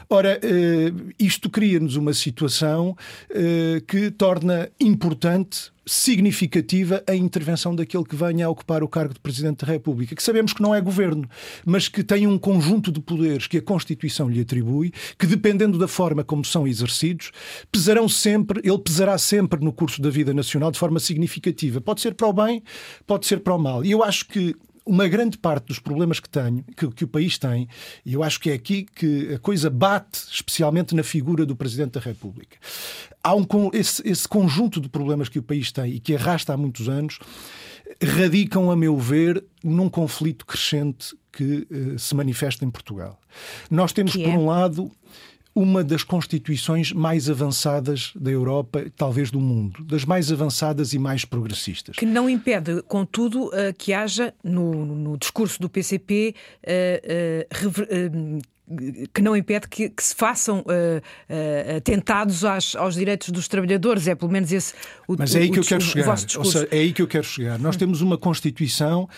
Ora, 0.09 0.39
uh, 0.39 1.13
isto 1.19 1.49
cria-nos 1.49 1.97
uma 1.97 2.13
situação 2.13 2.95
uh, 3.29 3.81
que 3.85 4.09
torna 4.09 4.69
importante 4.79 5.73
significativa 5.85 7.03
a 7.07 7.15
intervenção 7.15 7.75
daquele 7.75 8.03
que 8.03 8.15
venha 8.15 8.45
a 8.45 8.49
ocupar 8.49 8.83
o 8.83 8.87
cargo 8.87 9.13
de 9.13 9.19
Presidente 9.19 9.65
da 9.65 9.71
República, 9.71 10.15
que 10.15 10.23
sabemos 10.23 10.53
que 10.53 10.61
não 10.61 10.73
é 10.73 10.79
governo, 10.79 11.27
mas 11.65 11.87
que 11.87 12.03
tem 12.03 12.25
um 12.25 12.37
conjunto 12.37 12.91
de 12.91 13.01
poderes 13.01 13.47
que 13.47 13.57
a 13.57 13.61
Constituição 13.61 14.29
lhe 14.29 14.41
atribui, 14.41 14.91
que 15.17 15.27
dependendo 15.27 15.77
da 15.77 15.87
forma 15.87 16.23
como 16.23 16.45
são 16.45 16.67
exercidos, 16.67 17.31
pesarão 17.71 18.07
sempre, 18.07 18.61
ele 18.63 18.79
pesará 18.79 19.17
sempre 19.17 19.63
no 19.63 19.73
curso 19.73 20.01
da 20.01 20.09
vida 20.09 20.33
nacional 20.33 20.71
de 20.71 20.79
forma 20.79 20.99
significativa. 20.99 21.81
Pode 21.81 22.01
ser 22.01 22.13
para 22.13 22.27
o 22.27 22.33
bem, 22.33 22.63
pode 23.05 23.25
ser 23.25 23.39
para 23.39 23.55
o 23.55 23.59
mal. 23.59 23.83
E 23.83 23.91
eu 23.91 24.03
acho 24.03 24.27
que 24.27 24.55
uma 24.85 25.07
grande 25.07 25.37
parte 25.37 25.67
dos 25.67 25.79
problemas 25.79 26.19
que 26.19 26.29
tenho, 26.29 26.63
que, 26.75 26.87
que, 26.89 27.03
o 27.03 27.07
país 27.07 27.37
tem, 27.37 27.67
e 28.05 28.13
eu 28.13 28.23
acho 28.23 28.39
que 28.39 28.49
é 28.49 28.53
aqui 28.53 28.83
que 28.83 29.33
a 29.33 29.39
coisa 29.39 29.69
bate, 29.69 30.19
especialmente 30.31 30.93
na 30.93 31.03
figura 31.03 31.45
do 31.45 31.55
Presidente 31.55 31.91
da 31.91 31.99
República. 31.99 32.57
Há 33.23 33.35
um, 33.35 33.45
esse, 33.73 34.07
esse 34.07 34.27
conjunto 34.27 34.81
de 34.81 34.89
problemas 34.89 35.29
que 35.29 35.39
o 35.39 35.43
país 35.43 35.71
tem 35.71 35.93
e 35.93 35.99
que 35.99 36.15
arrasta 36.15 36.53
há 36.53 36.57
muitos 36.57 36.89
anos, 36.89 37.19
radicam, 38.01 38.71
a 38.71 38.75
meu 38.75 38.97
ver, 38.97 39.43
num 39.63 39.89
conflito 39.89 40.45
crescente 40.45 41.15
que 41.31 41.67
uh, 41.69 41.99
se 41.99 42.15
manifesta 42.15 42.65
em 42.65 42.69
Portugal. 42.69 43.19
Nós 43.69 43.91
temos, 43.93 44.15
é? 44.15 44.23
por 44.23 44.29
um 44.29 44.45
lado, 44.45 44.91
uma 45.55 45.83
das 45.83 46.03
constituições 46.03 46.91
mais 46.91 47.29
avançadas 47.29 48.11
da 48.15 48.31
Europa, 48.31 48.85
talvez 48.95 49.29
do 49.29 49.39
mundo, 49.39 49.83
das 49.83 50.03
mais 50.03 50.31
avançadas 50.31 50.93
e 50.93 50.99
mais 50.99 51.25
progressistas. 51.25 51.95
Que 51.95 52.05
não 52.05 52.29
impede, 52.29 52.81
contudo, 52.83 53.47
uh, 53.47 53.73
que 53.77 53.93
haja 53.93 54.33
no, 54.43 54.85
no, 54.85 55.17
discurso 55.17 55.61
do 55.61 55.69
PCP 55.69 56.33
uh, 56.63 57.67
uh, 57.67 58.41
que 59.13 59.21
não 59.21 59.35
impede 59.35 59.67
que, 59.67 59.89
que 59.89 60.03
se 60.03 60.15
façam 60.15 60.59
uh, 60.59 60.63
uh, 60.63 61.77
atentados 61.77 62.45
às, 62.45 62.75
aos 62.75 62.95
direitos 62.95 63.29
dos 63.29 63.47
trabalhadores. 63.47 64.07
É 64.07 64.15
pelo 64.15 64.31
menos 64.31 64.51
esse 64.51 64.73
o 65.07 65.15
Mas 65.17 65.35
é 65.35 65.39
aí 65.39 65.51
que 65.51 65.59
eu 65.59 65.63
quero 65.63 65.81
chegar. 65.81 66.17
Seja, 66.17 66.67
é 66.71 66.77
aí 66.77 66.93
que 66.93 67.01
eu 67.01 67.07
quero 67.07 67.25
chegar. 67.25 67.59
Nós 67.59 67.75
temos 67.75 68.01
uma 68.01 68.17
Constituição 68.17 69.09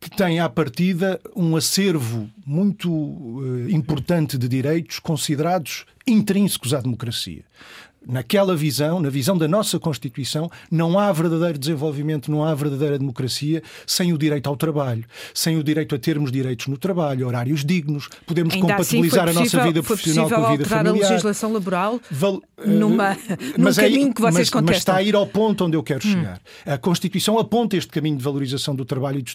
que 0.00 0.10
tem 0.10 0.40
à 0.40 0.48
partida 0.48 1.20
um 1.36 1.54
acervo 1.56 2.28
muito 2.46 2.90
uh, 2.90 3.68
importante 3.70 4.38
de 4.38 4.48
direitos 4.48 4.98
considerados 4.98 5.84
intrínsecos 6.06 6.72
à 6.72 6.80
democracia 6.80 7.44
naquela 8.06 8.56
visão, 8.56 9.00
na 9.00 9.10
visão 9.10 9.36
da 9.36 9.46
nossa 9.46 9.78
Constituição, 9.78 10.50
não 10.70 10.98
há 10.98 11.12
verdadeiro 11.12 11.58
desenvolvimento, 11.58 12.30
não 12.30 12.44
há 12.44 12.54
verdadeira 12.54 12.98
democracia 12.98 13.62
sem 13.86 14.12
o 14.12 14.18
direito 14.18 14.48
ao 14.48 14.56
trabalho, 14.56 15.04
sem 15.34 15.56
o 15.56 15.64
direito 15.64 15.94
a 15.94 15.98
termos 15.98 16.32
direitos 16.32 16.66
no 16.66 16.76
trabalho, 16.76 17.26
horários 17.26 17.64
dignos, 17.64 18.08
podemos 18.26 18.54
Ainda 18.54 18.66
assim, 18.66 18.72
compatibilizar 18.72 19.28
assim 19.28 19.38
possível, 19.38 19.60
a 19.60 19.64
nossa 19.64 19.72
vida 19.72 19.82
profissional 19.82 20.28
com 20.28 20.34
a 20.34 20.50
vida 20.52 20.64
familiar. 20.64 21.06
a 21.06 21.10
legislação 21.10 21.52
laboral 21.52 22.00
Val, 22.10 22.42
numa, 22.64 23.16
mas 23.58 23.76
num 23.76 23.82
é, 23.82 23.88
caminho 23.88 24.14
que 24.14 24.20
vocês 24.20 24.34
mas, 24.34 24.50
contestam. 24.50 24.64
Mas 24.64 24.76
está 24.78 24.96
a 24.96 25.02
ir 25.02 25.14
ao 25.14 25.26
ponto 25.26 25.64
onde 25.64 25.76
eu 25.76 25.82
quero 25.82 26.06
hum. 26.06 26.10
chegar. 26.12 26.40
A 26.66 26.78
Constituição 26.78 27.38
aponta 27.38 27.76
este 27.76 27.90
caminho 27.90 28.16
de 28.16 28.24
valorização 28.24 28.74
do 28.74 28.84
trabalho 28.84 29.18
e 29.18 29.22
dos, 29.22 29.34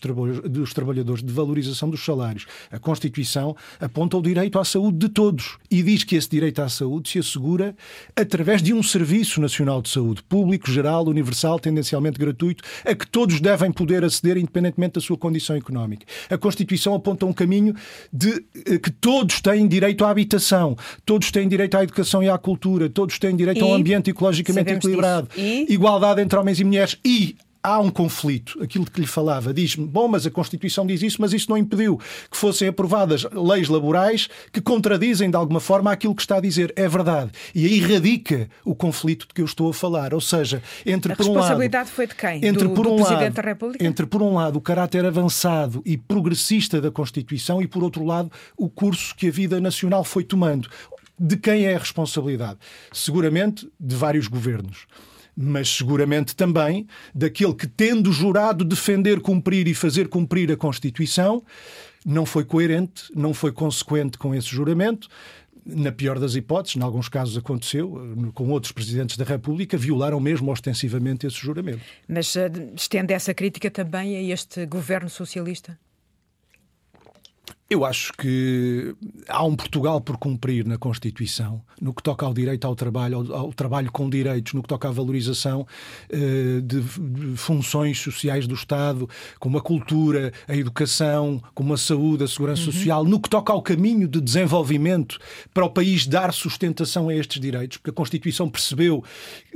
dos 0.49 0.73
trabalhadores, 0.73 1.23
de 1.23 1.31
valorização 1.31 1.89
dos 1.89 2.03
salários. 2.03 2.45
A 2.71 2.79
Constituição 2.79 3.55
aponta 3.79 4.17
o 4.17 4.21
direito 4.21 4.59
à 4.59 4.65
saúde 4.65 4.97
de 4.97 5.09
todos 5.09 5.57
e 5.69 5.81
diz 5.83 6.03
que 6.03 6.15
esse 6.15 6.29
direito 6.29 6.61
à 6.61 6.69
saúde 6.69 7.09
se 7.09 7.19
assegura 7.19 7.75
através 8.15 8.54
através 8.55 8.61
de 8.61 8.73
um 8.73 8.81
Serviço 8.81 9.41
Nacional 9.41 9.81
de 9.81 9.89
Saúde 9.89 10.23
público, 10.23 10.69
geral, 10.71 11.05
universal, 11.05 11.59
tendencialmente 11.59 12.17
gratuito, 12.17 12.63
a 12.85 12.95
que 12.95 13.07
todos 13.07 13.39
devem 13.39 13.71
poder 13.71 14.03
aceder 14.03 14.37
independentemente 14.37 14.93
da 14.93 15.01
sua 15.01 15.17
condição 15.17 15.55
económica. 15.55 16.05
A 16.29 16.37
Constituição 16.37 16.93
aponta 16.93 17.25
um 17.25 17.33
caminho 17.33 17.75
de 18.11 18.45
eh, 18.65 18.77
que 18.77 18.91
todos 18.91 19.41
têm 19.41 19.67
direito 19.67 20.05
à 20.05 20.09
habitação, 20.09 20.75
todos 21.05 21.31
têm 21.31 21.47
direito 21.47 21.75
à 21.75 21.83
educação 21.83 22.23
e 22.23 22.29
à 22.29 22.37
cultura, 22.37 22.89
todos 22.89 23.19
têm 23.19 23.35
direito 23.35 23.59
e 23.59 23.61
a 23.61 23.65
um 23.65 23.73
ambiente 23.73 24.09
ecologicamente 24.09 24.73
equilibrado, 24.73 25.27
e... 25.35 25.65
igualdade 25.69 26.21
entre 26.21 26.37
homens 26.37 26.59
e 26.59 26.63
mulheres 26.63 26.97
e 27.03 27.35
há 27.65 27.79
um 27.79 27.89
conflito. 27.89 28.61
Aquilo 28.61 28.85
que 28.85 29.01
lhe 29.01 29.07
falava 29.07 29.51
diz-me, 29.51 29.87
bom, 29.87 30.07
mas 30.07 30.25
a 30.27 30.31
Constituição 30.31 30.85
diz 30.85 31.01
isso, 31.01 31.19
mas 31.19 31.33
isso 31.33 31.49
não 31.49 31.57
impediu 31.57 31.97
que 32.29 32.37
fossem 32.37 32.67
aprovadas 32.67 33.25
leis 33.33 33.67
laborais 33.67 34.29
que 34.51 34.61
contradizem 34.61 35.31
de 35.31 35.35
alguma 35.35 35.59
forma 35.59 35.91
aquilo 35.91 36.13
que 36.13 36.21
está 36.21 36.37
a 36.37 36.39
dizer. 36.39 36.71
É 36.75 36.87
verdade. 36.87 37.31
E 37.55 37.65
aí 37.65 37.79
radica 37.79 38.47
o 38.63 38.75
conflito 38.75 39.27
de 39.27 39.33
que 39.33 39.41
eu 39.41 39.45
estou 39.45 39.69
a 39.69 39.73
falar. 39.73 40.13
Ou 40.13 40.21
seja, 40.21 40.61
entre 40.85 41.13
a 41.13 41.15
por 41.15 41.25
um 41.25 41.29
lado. 41.29 41.37
A 41.37 41.41
responsabilidade 41.41 41.89
foi 41.89 42.07
de 42.07 42.15
quem? 42.15 42.45
Entre, 42.45 42.67
do, 42.67 42.69
por 42.69 42.85
um 42.85 42.95
Presidente 42.97 43.21
lado, 43.21 43.33
da 43.33 43.41
República? 43.41 43.85
Entre, 43.85 44.05
por 44.05 44.21
um 44.21 44.35
lado, 44.35 44.57
o 44.57 44.61
caráter 44.61 45.03
avançado 45.03 45.81
e 45.85 45.97
progressista 45.97 46.79
da 46.79 46.91
Constituição 46.91 47.61
e, 47.61 47.67
por 47.67 47.83
outro 47.83 48.05
lado, 48.05 48.31
o 48.55 48.69
curso 48.69 49.15
que 49.15 49.27
a 49.27 49.31
vida 49.31 49.59
nacional 49.59 50.03
foi 50.03 50.23
tomando. 50.23 50.69
De 51.17 51.37
quem 51.37 51.65
é 51.65 51.75
a 51.75 51.79
responsabilidade? 51.79 52.59
Seguramente 52.91 53.67
de 53.79 53.95
vários 53.95 54.27
governos 54.27 54.85
mas 55.35 55.69
seguramente 55.69 56.35
também 56.35 56.87
daquele 57.13 57.53
que, 57.53 57.67
tendo 57.67 58.11
jurado 58.11 58.63
defender, 58.63 59.19
cumprir 59.19 59.67
e 59.67 59.73
fazer 59.73 60.07
cumprir 60.07 60.51
a 60.51 60.57
Constituição, 60.57 61.43
não 62.05 62.25
foi 62.25 62.45
coerente, 62.45 63.05
não 63.15 63.33
foi 63.33 63.51
consequente 63.51 64.17
com 64.17 64.33
esse 64.33 64.47
juramento. 64.47 65.07
Na 65.65 65.91
pior 65.91 66.19
das 66.19 66.35
hipóteses, 66.35 66.75
em 66.77 66.83
alguns 66.83 67.09
casos 67.09 67.35
aconteceu, 67.35 68.15
com 68.35 68.49
outros 68.49 68.71
presidentes 68.71 69.17
da 69.17 69.25
República, 69.25 69.75
violaram 69.75 70.19
mesmo 70.19 70.51
ostensivamente 70.51 71.25
esse 71.25 71.37
juramento. 71.37 71.81
Mas 72.07 72.35
uh, 72.35 72.41
estende 72.75 73.13
essa 73.13 73.33
crítica 73.33 73.71
também 73.71 74.15
a 74.15 74.21
este 74.33 74.63
governo 74.67 75.09
socialista? 75.09 75.75
Eu 77.67 77.83
acho 77.83 78.13
que 78.13 78.95
há 79.27 79.43
um 79.43 79.55
Portugal 79.55 79.99
por 79.99 80.17
cumprir 80.17 80.67
na 80.67 80.77
Constituição, 80.77 81.63
no 81.81 81.95
que 81.95 82.03
toca 82.03 82.23
ao 82.23 82.31
direito 82.31 82.67
ao 82.67 82.75
trabalho, 82.75 83.17
ao, 83.17 83.35
ao 83.35 83.53
trabalho 83.53 83.91
com 83.91 84.07
direitos, 84.07 84.53
no 84.53 84.61
que 84.61 84.67
toca 84.67 84.87
à 84.87 84.91
valorização 84.91 85.65
eh, 86.07 86.61
de, 86.63 86.79
de, 86.79 87.35
funções 87.35 87.97
sociais 87.97 88.45
do 88.45 88.53
Estado, 88.53 89.09
como 89.39 89.57
a 89.57 89.61
cultura, 89.61 90.31
a 90.47 90.55
educação, 90.55 91.41
como 91.55 91.73
a 91.73 91.77
saúde, 91.77 92.23
a 92.23 92.27
segurança 92.27 92.67
uhum. 92.67 92.71
social, 92.71 93.03
no 93.03 93.19
que 93.19 93.27
toca 93.27 93.51
ao 93.51 93.63
caminho 93.63 94.07
de 94.07 94.21
desenvolvimento 94.21 95.17
para 95.51 95.65
o 95.65 95.69
país 95.69 96.05
dar 96.05 96.31
sustentação 96.33 97.09
a 97.09 97.15
estes 97.15 97.41
direitos, 97.41 97.77
porque 97.77 97.89
a 97.89 97.93
Constituição 97.93 98.47
percebeu 98.47 99.03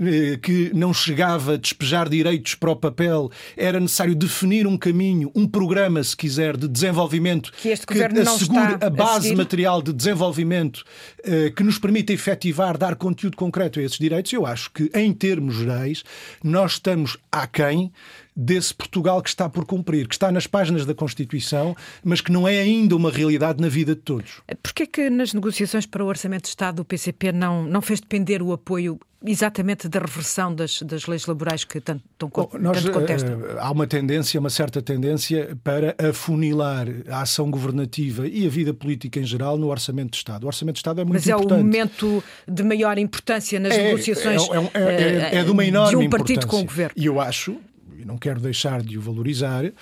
eh, 0.02 0.40
que 0.42 0.72
não 0.74 0.92
chegava 0.96 1.54
a 1.54 1.58
despejar 1.58 2.10
direitos 2.10 2.56
para 2.56 2.72
o 2.72 2.76
papel, 2.76 3.30
era 3.56 3.80
necessário 3.80 4.16
definir 4.16 4.66
um 4.66 4.80
caminho, 4.80 5.32
um 5.36 5.48
programa, 5.48 6.04
se 6.04 6.18
quiser, 6.18 6.58
de 6.58 6.68
desenvolvimento. 6.68 7.52
Que 7.99 7.99
governo 8.08 8.22
assegure 8.22 8.78
a 8.82 8.90
base 8.90 9.34
a 9.34 9.36
material 9.36 9.82
de 9.82 9.94
desenvolvimento 9.94 10.84
uh, 11.20 11.54
que 11.56 11.64
nos 11.64 11.78
permita 11.78 12.14
efetivar, 12.14 12.78
dar 12.78 12.96
conteúdo 12.96 13.36
concreto 13.36 13.80
a 13.80 13.84
esses 13.84 13.98
direitos, 13.98 14.32
eu 14.34 14.46
acho 14.46 14.72
que, 14.72 14.90
em 14.94 15.14
termos 15.14 15.56
gerais, 15.56 16.04
nós 16.44 16.74
estamos 16.74 17.18
aquém 17.32 17.92
desse 18.40 18.74
Portugal 18.74 19.22
que 19.22 19.28
está 19.28 19.50
por 19.50 19.66
cumprir, 19.66 20.08
que 20.08 20.16
está 20.16 20.32
nas 20.32 20.48
páginas 20.48 20.86
da 20.86 20.96
Constituição, 20.96 21.76
mas 22.04 22.22
que 22.22 22.32
não 22.32 22.48
é 22.48 22.62
ainda 22.62 22.96
uma 22.96 23.12
realidade 23.12 23.62
na 23.62 23.68
vida 23.68 23.94
de 23.94 24.02
todos. 24.02 24.42
Porquê 24.64 24.84
é 24.84 24.88
que 24.88 25.10
nas 25.10 25.34
negociações 25.34 25.86
para 25.86 26.04
o 26.04 26.08
Orçamento 26.08 26.44
de 26.44 26.50
Estado 26.50 26.82
o 26.82 26.86
PCP 26.86 27.34
não, 27.34 27.64
não 27.64 27.82
fez 27.82 28.00
depender 28.00 28.42
o 28.42 28.54
apoio 28.54 28.98
exatamente 29.26 29.90
da 29.90 30.00
reversão 30.00 30.54
das, 30.54 30.82
das 30.82 31.06
leis 31.06 31.26
laborais 31.26 31.66
que 31.66 31.82
tanto, 31.82 32.04
tão, 32.18 32.30
Bom, 32.30 32.50
nós, 32.60 32.82
tanto 32.82 32.98
contestam? 32.98 33.38
Uh, 33.38 33.60
há 33.60 33.72
uma 33.72 33.86
tendência, 33.86 34.40
uma 34.40 34.50
certa 34.50 34.82
tendência 34.82 35.58
para 35.64 35.96
afunilar 36.00 36.88
a 37.10 37.22
ação 37.22 37.52
governativa 37.52 38.28
e 38.28 38.46
a 38.46 38.50
vida 38.50 38.74
política 38.74 39.20
em 39.20 39.26
geral 39.26 39.58
no 39.58 39.68
Orçamento 39.68 40.12
de 40.12 40.18
Estado. 40.18 40.46
O 40.46 40.48
Orçamento 40.48 40.76
de 40.76 40.80
Estado 40.80 41.02
é 41.02 41.04
muito 41.04 41.16
Mas 41.16 41.28
importante. 41.28 41.50
Mas 41.50 41.60
é 41.60 41.62
o 41.62 41.66
momento 41.66 42.24
de 42.48 42.64
maior 42.64 42.98
importância 42.98 43.60
nas 43.60 43.74
é, 43.74 43.84
negociações 43.84 44.42
é, 44.74 44.80
é, 44.80 45.36
é, 45.40 45.44
de 45.44 45.52
uma 45.52 45.66
enorme 45.66 46.00
de 46.00 46.06
um 46.08 46.10
partido 46.10 46.48
com 46.48 46.62
o 46.62 46.64
governo. 46.64 46.94
E 46.96 47.06
eu 47.06 47.20
acho, 47.20 47.58
e 48.00 48.06
não 48.06 48.18
quero 48.18 48.40
deixar 48.40 48.82
de 48.82 48.98
o 48.98 49.02
valorizar, 49.02 49.66
eh, 49.66 49.74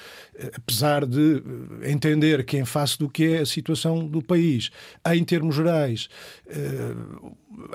apesar 0.55 1.05
de 1.05 1.43
eh, 1.81 1.91
entender 1.91 2.43
que, 2.43 2.57
em 2.57 2.65
face 2.65 2.97
do 2.97 3.07
que 3.07 3.36
é 3.36 3.39
a 3.39 3.45
situação 3.45 4.07
do 4.07 4.21
país, 4.21 4.71
em 5.13 5.24
termos 5.24 5.55
gerais, 5.55 6.09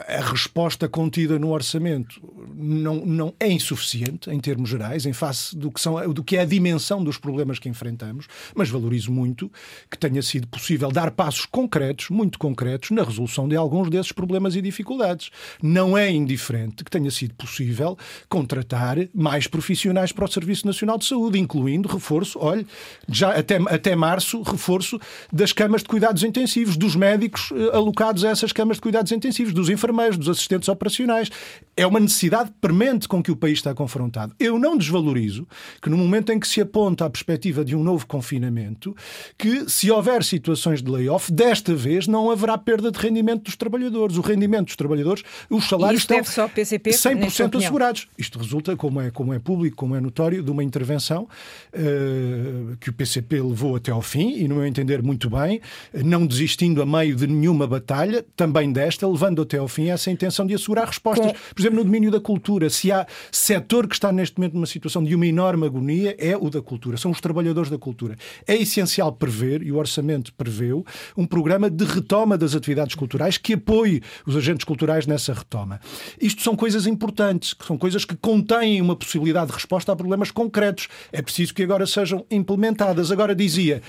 a 0.07 0.21
resposta 0.21 0.89
contida 0.89 1.39
no 1.39 1.51
orçamento 1.51 2.23
não, 2.55 3.05
não 3.05 3.35
é 3.39 3.51
insuficiente 3.51 4.31
em 4.31 4.39
termos 4.41 4.71
gerais, 4.71 5.05
em 5.05 5.13
face 5.13 5.57
do 5.57 5.71
que, 5.71 5.81
são, 5.81 6.13
do 6.13 6.23
que 6.23 6.37
é 6.37 6.41
a 6.41 6.45
dimensão 6.45 7.03
dos 7.03 7.19
problemas 7.19 7.59
que 7.59 7.69
enfrentamos, 7.69 8.27
mas 8.55 8.71
valorizo 8.71 9.13
muito 9.13 9.51
que 9.91 9.99
tenha 9.99 10.23
sido 10.23 10.47
possível 10.47 10.91
dar 10.91 11.11
passos 11.11 11.45
concretos, 11.45 12.09
muito 12.11 12.39
concretos, 12.39 12.91
na 12.91 13.03
resolução 13.03 13.49
de 13.49 13.57
alguns 13.57 13.91
desses 13.91 14.13
problemas 14.13 14.57
e 14.57 14.63
dificuldades. 14.63 15.31
Não 15.63 15.99
é 15.99 16.11
indiferente 16.11 16.85
que 16.85 16.91
tenha 16.91 17.11
sido 17.11 17.35
possível 17.35 17.99
contratar 18.29 18.97
mais 19.15 19.47
profissionais 19.47 20.13
para 20.13 20.25
o 20.25 20.29
Serviço 20.29 20.67
Nacional 20.67 20.97
de 20.97 21.05
Saúde, 21.05 21.39
incluindo 21.39 21.89
reforço, 21.89 22.39
olhe, 22.39 22.67
já 23.09 23.33
até, 23.33 23.57
até 23.69 23.95
março, 23.95 24.43
reforço 24.43 24.99
das 25.33 25.53
camas 25.53 25.83
de 25.83 25.89
cuidados 25.89 26.23
intensivos, 26.23 26.77
dos 26.77 26.97
médicos 26.97 27.51
eh, 27.53 27.77
alocados 27.77 28.25
a 28.25 28.31
essas 28.31 28.53
camas 28.53 28.62
de 28.71 28.81
cuidados 28.81 29.13
intensivos, 29.13 29.53
dos 29.53 29.69
enfermeiros, 29.69 30.17
dos 30.17 30.29
assistentes 30.29 30.69
operacionais. 30.69 31.31
É 31.77 31.87
uma 31.87 32.01
necessidade 32.01 32.51
premente 32.61 33.09
com 33.09 33.23
que 33.23 33.31
o 33.31 33.37
país 33.37 33.59
está 33.59 33.75
confrontado. 33.75 34.35
Eu 34.39 34.59
não 34.59 34.77
desvalorizo 34.77 35.47
que 35.81 35.89
no 35.89 35.97
momento 35.97 36.33
em 36.33 36.39
que 36.39 36.47
se 36.47 36.61
aponta 36.61 37.05
a 37.05 37.11
perspectiva 37.11 37.65
de 37.65 37.75
um 37.75 37.83
novo 37.83 38.07
confinamento, 38.07 38.95
que 39.39 39.69
se 39.71 39.91
houver 39.91 40.23
situações 40.23 40.83
de 40.83 40.91
layoff, 40.91 41.33
desta 41.33 41.75
vez 41.75 42.07
não 42.07 42.31
haverá 42.31 42.57
perda 42.59 42.91
de 42.91 42.99
rendimento 42.99 43.45
dos 43.45 43.57
trabalhadores. 43.57 44.17
O 44.17 44.21
rendimento 44.21 44.67
dos 44.67 44.77
trabalhadores, 44.77 45.23
os 45.49 45.69
salários 45.69 46.03
estão 46.03 46.23
só 46.25 46.49
PCP, 46.49 46.91
100% 46.91 47.57
assegurados. 47.59 48.09
Isto 48.17 48.39
resulta, 48.39 48.77
como 48.77 49.01
é, 49.01 49.11
como 49.11 49.33
é 49.33 49.39
público, 49.39 49.77
como 49.77 49.97
é 49.97 50.01
notório, 50.01 50.43
de 50.43 50.51
uma 50.51 50.63
intervenção 50.63 51.29
uh, 51.73 52.77
que 52.79 52.91
o 52.91 52.93
PCP 52.93 53.41
levou 53.41 53.77
até 53.77 53.91
ao 53.91 54.03
fim 54.03 54.37
e, 54.37 54.47
no 54.47 54.57
meu 54.57 54.67
entender, 54.67 55.03
muito 55.03 55.31
bem, 55.31 55.61
não 55.93 56.27
desistindo 56.27 56.83
a 56.83 56.87
meio 56.87 57.17
de 57.17 57.27
nenhuma 57.27 57.67
batalha, 57.67 58.25
também 58.37 58.52
desta, 58.73 59.07
levando 59.09 59.43
até 59.43 59.59
ao 59.59 59.69
fim 59.69 59.91
essa 59.91 60.11
intenção 60.11 60.47
de 60.47 60.55
assegurar 60.55 60.87
respostas. 60.87 61.33
Por 61.33 61.61
exemplo, 61.61 61.79
no 61.79 61.85
domínio 61.85 62.11
da 62.11 62.21
cultura, 62.21 62.69
se 62.69 62.93
há 62.93 63.07
setor 63.31 63.89
que 63.89 63.95
está 63.95 64.13
neste 64.13 64.39
momento 64.39 64.55
numa 64.55 64.67
situação 64.67 65.03
de 65.03 65.15
uma 65.15 65.27
enorme 65.27 65.67
agonia, 65.67 66.15
é 66.19 66.37
o 66.37 66.51
da 66.51 66.61
cultura, 66.61 66.97
são 66.97 67.11
os 67.11 67.21
trabalhadores 67.21 67.71
da 67.71 67.79
cultura. 67.79 68.17
É 68.47 68.55
essencial 68.55 69.13
prever, 69.13 69.63
e 69.63 69.73
o 69.73 69.77
orçamento 69.77 70.33
preveu, 70.35 70.85
um 71.17 71.27
programa 71.27 71.71
de 71.71 71.85
retoma 71.85 72.37
das 72.37 72.55
atividades 72.55 72.95
culturais 72.95 73.39
que 73.39 73.55
apoie 73.55 74.03
os 74.27 74.37
agentes 74.37 74.65
culturais 74.65 75.07
nessa 75.07 75.33
retoma. 75.33 75.81
Isto 76.21 76.43
são 76.43 76.55
coisas 76.55 76.87
importantes, 76.87 77.55
são 77.67 77.79
coisas 77.79 78.05
que 78.05 78.17
contêm 78.17 78.81
uma 78.81 78.97
possibilidade 78.97 79.49
de 79.49 79.55
resposta 79.55 79.93
a 79.93 79.97
problemas 79.97 80.31
concretos. 80.31 80.89
É 81.11 81.23
preciso 81.23 81.55
que 81.55 81.63
agora 81.63 81.87
sejam 81.87 82.27
implementadas. 82.31 83.11
Agora 83.11 83.35
dizia, 83.35 83.83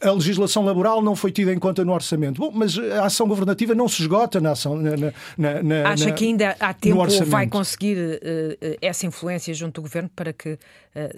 a 0.00 0.10
legislação 0.10 0.64
laboral 0.64 1.02
não 1.02 1.16
foi 1.16 1.32
tida 1.32 1.52
em 1.52 1.58
conta 1.58 1.84
no 1.84 1.92
orçamento. 1.92 2.40
Bom, 2.40 2.50
mas 2.52 2.78
a 2.78 3.06
ação 3.06 3.26
governativa 3.26 3.74
não 3.74 3.88
se 3.88 4.02
esgota 4.02 4.40
na 4.40 4.52
ação. 4.52 4.76
Na, 4.76 4.90
na, 5.36 5.62
na, 5.62 5.88
Acha 5.88 6.12
que 6.12 6.24
ainda 6.24 6.56
há 6.58 6.74
tempo 6.74 6.98
ou 6.98 7.24
vai 7.26 7.46
conseguir 7.46 7.96
uh, 7.96 8.76
essa 8.80 9.06
influência 9.06 9.52
junto 9.54 9.76
do 9.76 9.82
governo 9.82 10.10
para 10.14 10.32
que 10.32 10.52
uh, 10.52 10.58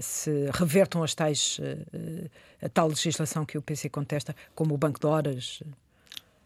se 0.00 0.48
revertam 0.52 1.02
as 1.02 1.14
tais, 1.14 1.58
uh, 1.58 2.30
a 2.62 2.68
tal 2.68 2.88
legislação 2.88 3.44
que 3.44 3.58
o 3.58 3.62
PC 3.62 3.88
contesta, 3.88 4.34
como 4.54 4.74
o 4.74 4.78
banco 4.78 5.00
de 5.00 5.06
horas? 5.06 5.62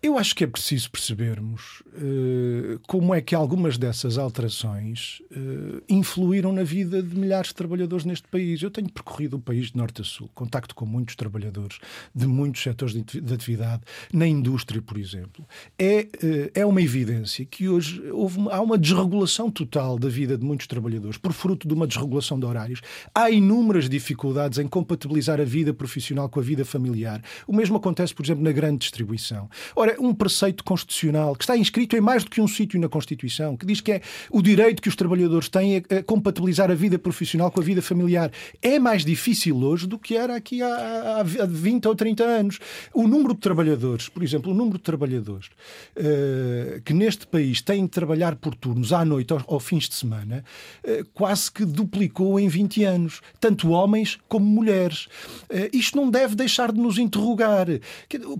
Eu 0.02 0.18
acho 0.18 0.34
que 0.34 0.42
é 0.42 0.48
preciso 0.48 0.90
percebermos 0.90 1.80
uh, 1.94 2.80
como 2.88 3.14
é 3.14 3.20
que 3.20 3.36
algumas 3.36 3.78
dessas 3.78 4.18
alterações 4.18 5.22
uh, 5.30 5.80
influíram 5.88 6.52
na 6.52 6.64
vida 6.64 7.00
de 7.00 7.16
milhares 7.16 7.50
de 7.50 7.54
trabalhadores 7.54 8.04
neste 8.04 8.26
país. 8.26 8.60
Eu 8.60 8.70
tenho 8.72 8.90
percorrido 8.90 9.36
o 9.36 9.40
país 9.40 9.70
de 9.70 9.76
norte 9.76 10.00
a 10.00 10.04
sul, 10.04 10.28
contacto 10.34 10.74
com 10.74 10.84
muitos 10.84 11.14
trabalhadores 11.14 11.78
de 12.12 12.26
muitos 12.26 12.64
setores 12.64 12.92
de, 12.92 13.20
de 13.20 13.32
atividade, 13.32 13.82
na 14.12 14.26
indústria, 14.26 14.82
por 14.82 14.98
exemplo. 14.98 15.46
É, 15.78 16.08
uh, 16.20 16.50
é 16.52 16.66
uma 16.66 16.82
evidência 16.82 17.44
que 17.44 17.68
hoje 17.68 18.02
houve, 18.10 18.40
há 18.50 18.60
uma 18.60 18.76
desregulação 18.76 19.52
total 19.52 20.00
da 20.00 20.08
vida 20.08 20.36
de 20.36 20.44
muitos 20.44 20.66
trabalhadores, 20.66 21.16
por 21.16 21.32
fruto 21.32 21.68
de 21.68 21.74
uma 21.74 21.86
desregulação 21.86 22.40
de 22.40 22.44
horários. 22.44 22.80
Há 23.14 23.30
inúmeras 23.30 23.88
dificuldades 23.88 24.58
em 24.58 24.66
compatibilizar 24.66 25.40
a 25.40 25.44
vida 25.44 25.72
profissional 25.72 26.28
com 26.28 26.40
a 26.40 26.42
vida 26.42 26.64
familiar. 26.64 27.22
O 27.46 27.54
mesmo 27.54 27.76
acontece, 27.76 28.12
por 28.12 28.26
exemplo, 28.26 28.42
na 28.42 28.50
grande 28.50 28.78
distribuição. 28.78 29.48
Ora, 29.76 29.91
um 29.98 30.14
preceito 30.14 30.64
constitucional 30.64 31.34
que 31.34 31.44
está 31.44 31.56
inscrito 31.56 31.96
em 31.96 32.00
mais 32.00 32.24
do 32.24 32.30
que 32.30 32.40
um 32.40 32.48
sítio 32.48 32.80
na 32.80 32.88
Constituição, 32.88 33.56
que 33.56 33.66
diz 33.66 33.80
que 33.80 33.92
é 33.92 34.00
o 34.30 34.42
direito 34.42 34.82
que 34.82 34.88
os 34.88 34.96
trabalhadores 34.96 35.48
têm 35.48 35.76
a 35.76 36.02
compatibilizar 36.02 36.70
a 36.70 36.74
vida 36.74 36.98
profissional 36.98 37.50
com 37.50 37.60
a 37.60 37.62
vida 37.62 37.82
familiar. 37.82 38.30
É 38.60 38.78
mais 38.78 39.04
difícil 39.04 39.56
hoje 39.56 39.86
do 39.86 39.98
que 39.98 40.16
era 40.16 40.36
aqui 40.36 40.62
há, 40.62 41.20
há 41.20 41.22
20 41.46 41.88
ou 41.88 41.94
30 41.94 42.24
anos. 42.24 42.58
O 42.94 43.06
número 43.06 43.34
de 43.34 43.40
trabalhadores, 43.40 44.08
por 44.08 44.22
exemplo, 44.22 44.52
o 44.52 44.54
número 44.54 44.78
de 44.78 44.84
trabalhadores 44.84 45.46
uh, 45.46 46.80
que 46.82 46.92
neste 46.92 47.26
país 47.26 47.60
têm 47.60 47.84
de 47.84 47.90
trabalhar 47.90 48.36
por 48.36 48.54
turnos 48.54 48.92
à 48.92 49.04
noite 49.04 49.32
ou, 49.32 49.42
ou 49.46 49.60
fins 49.60 49.88
de 49.88 49.94
semana, 49.94 50.44
uh, 50.84 51.04
quase 51.12 51.50
que 51.50 51.64
duplicou 51.64 52.38
em 52.40 52.48
20 52.48 52.84
anos, 52.84 53.20
tanto 53.40 53.70
homens 53.70 54.18
como 54.28 54.46
mulheres. 54.46 55.06
Uh, 55.50 55.68
isto 55.72 55.96
não 55.96 56.10
deve 56.10 56.34
deixar 56.34 56.72
de 56.72 56.80
nos 56.80 56.98
interrogar. 56.98 57.66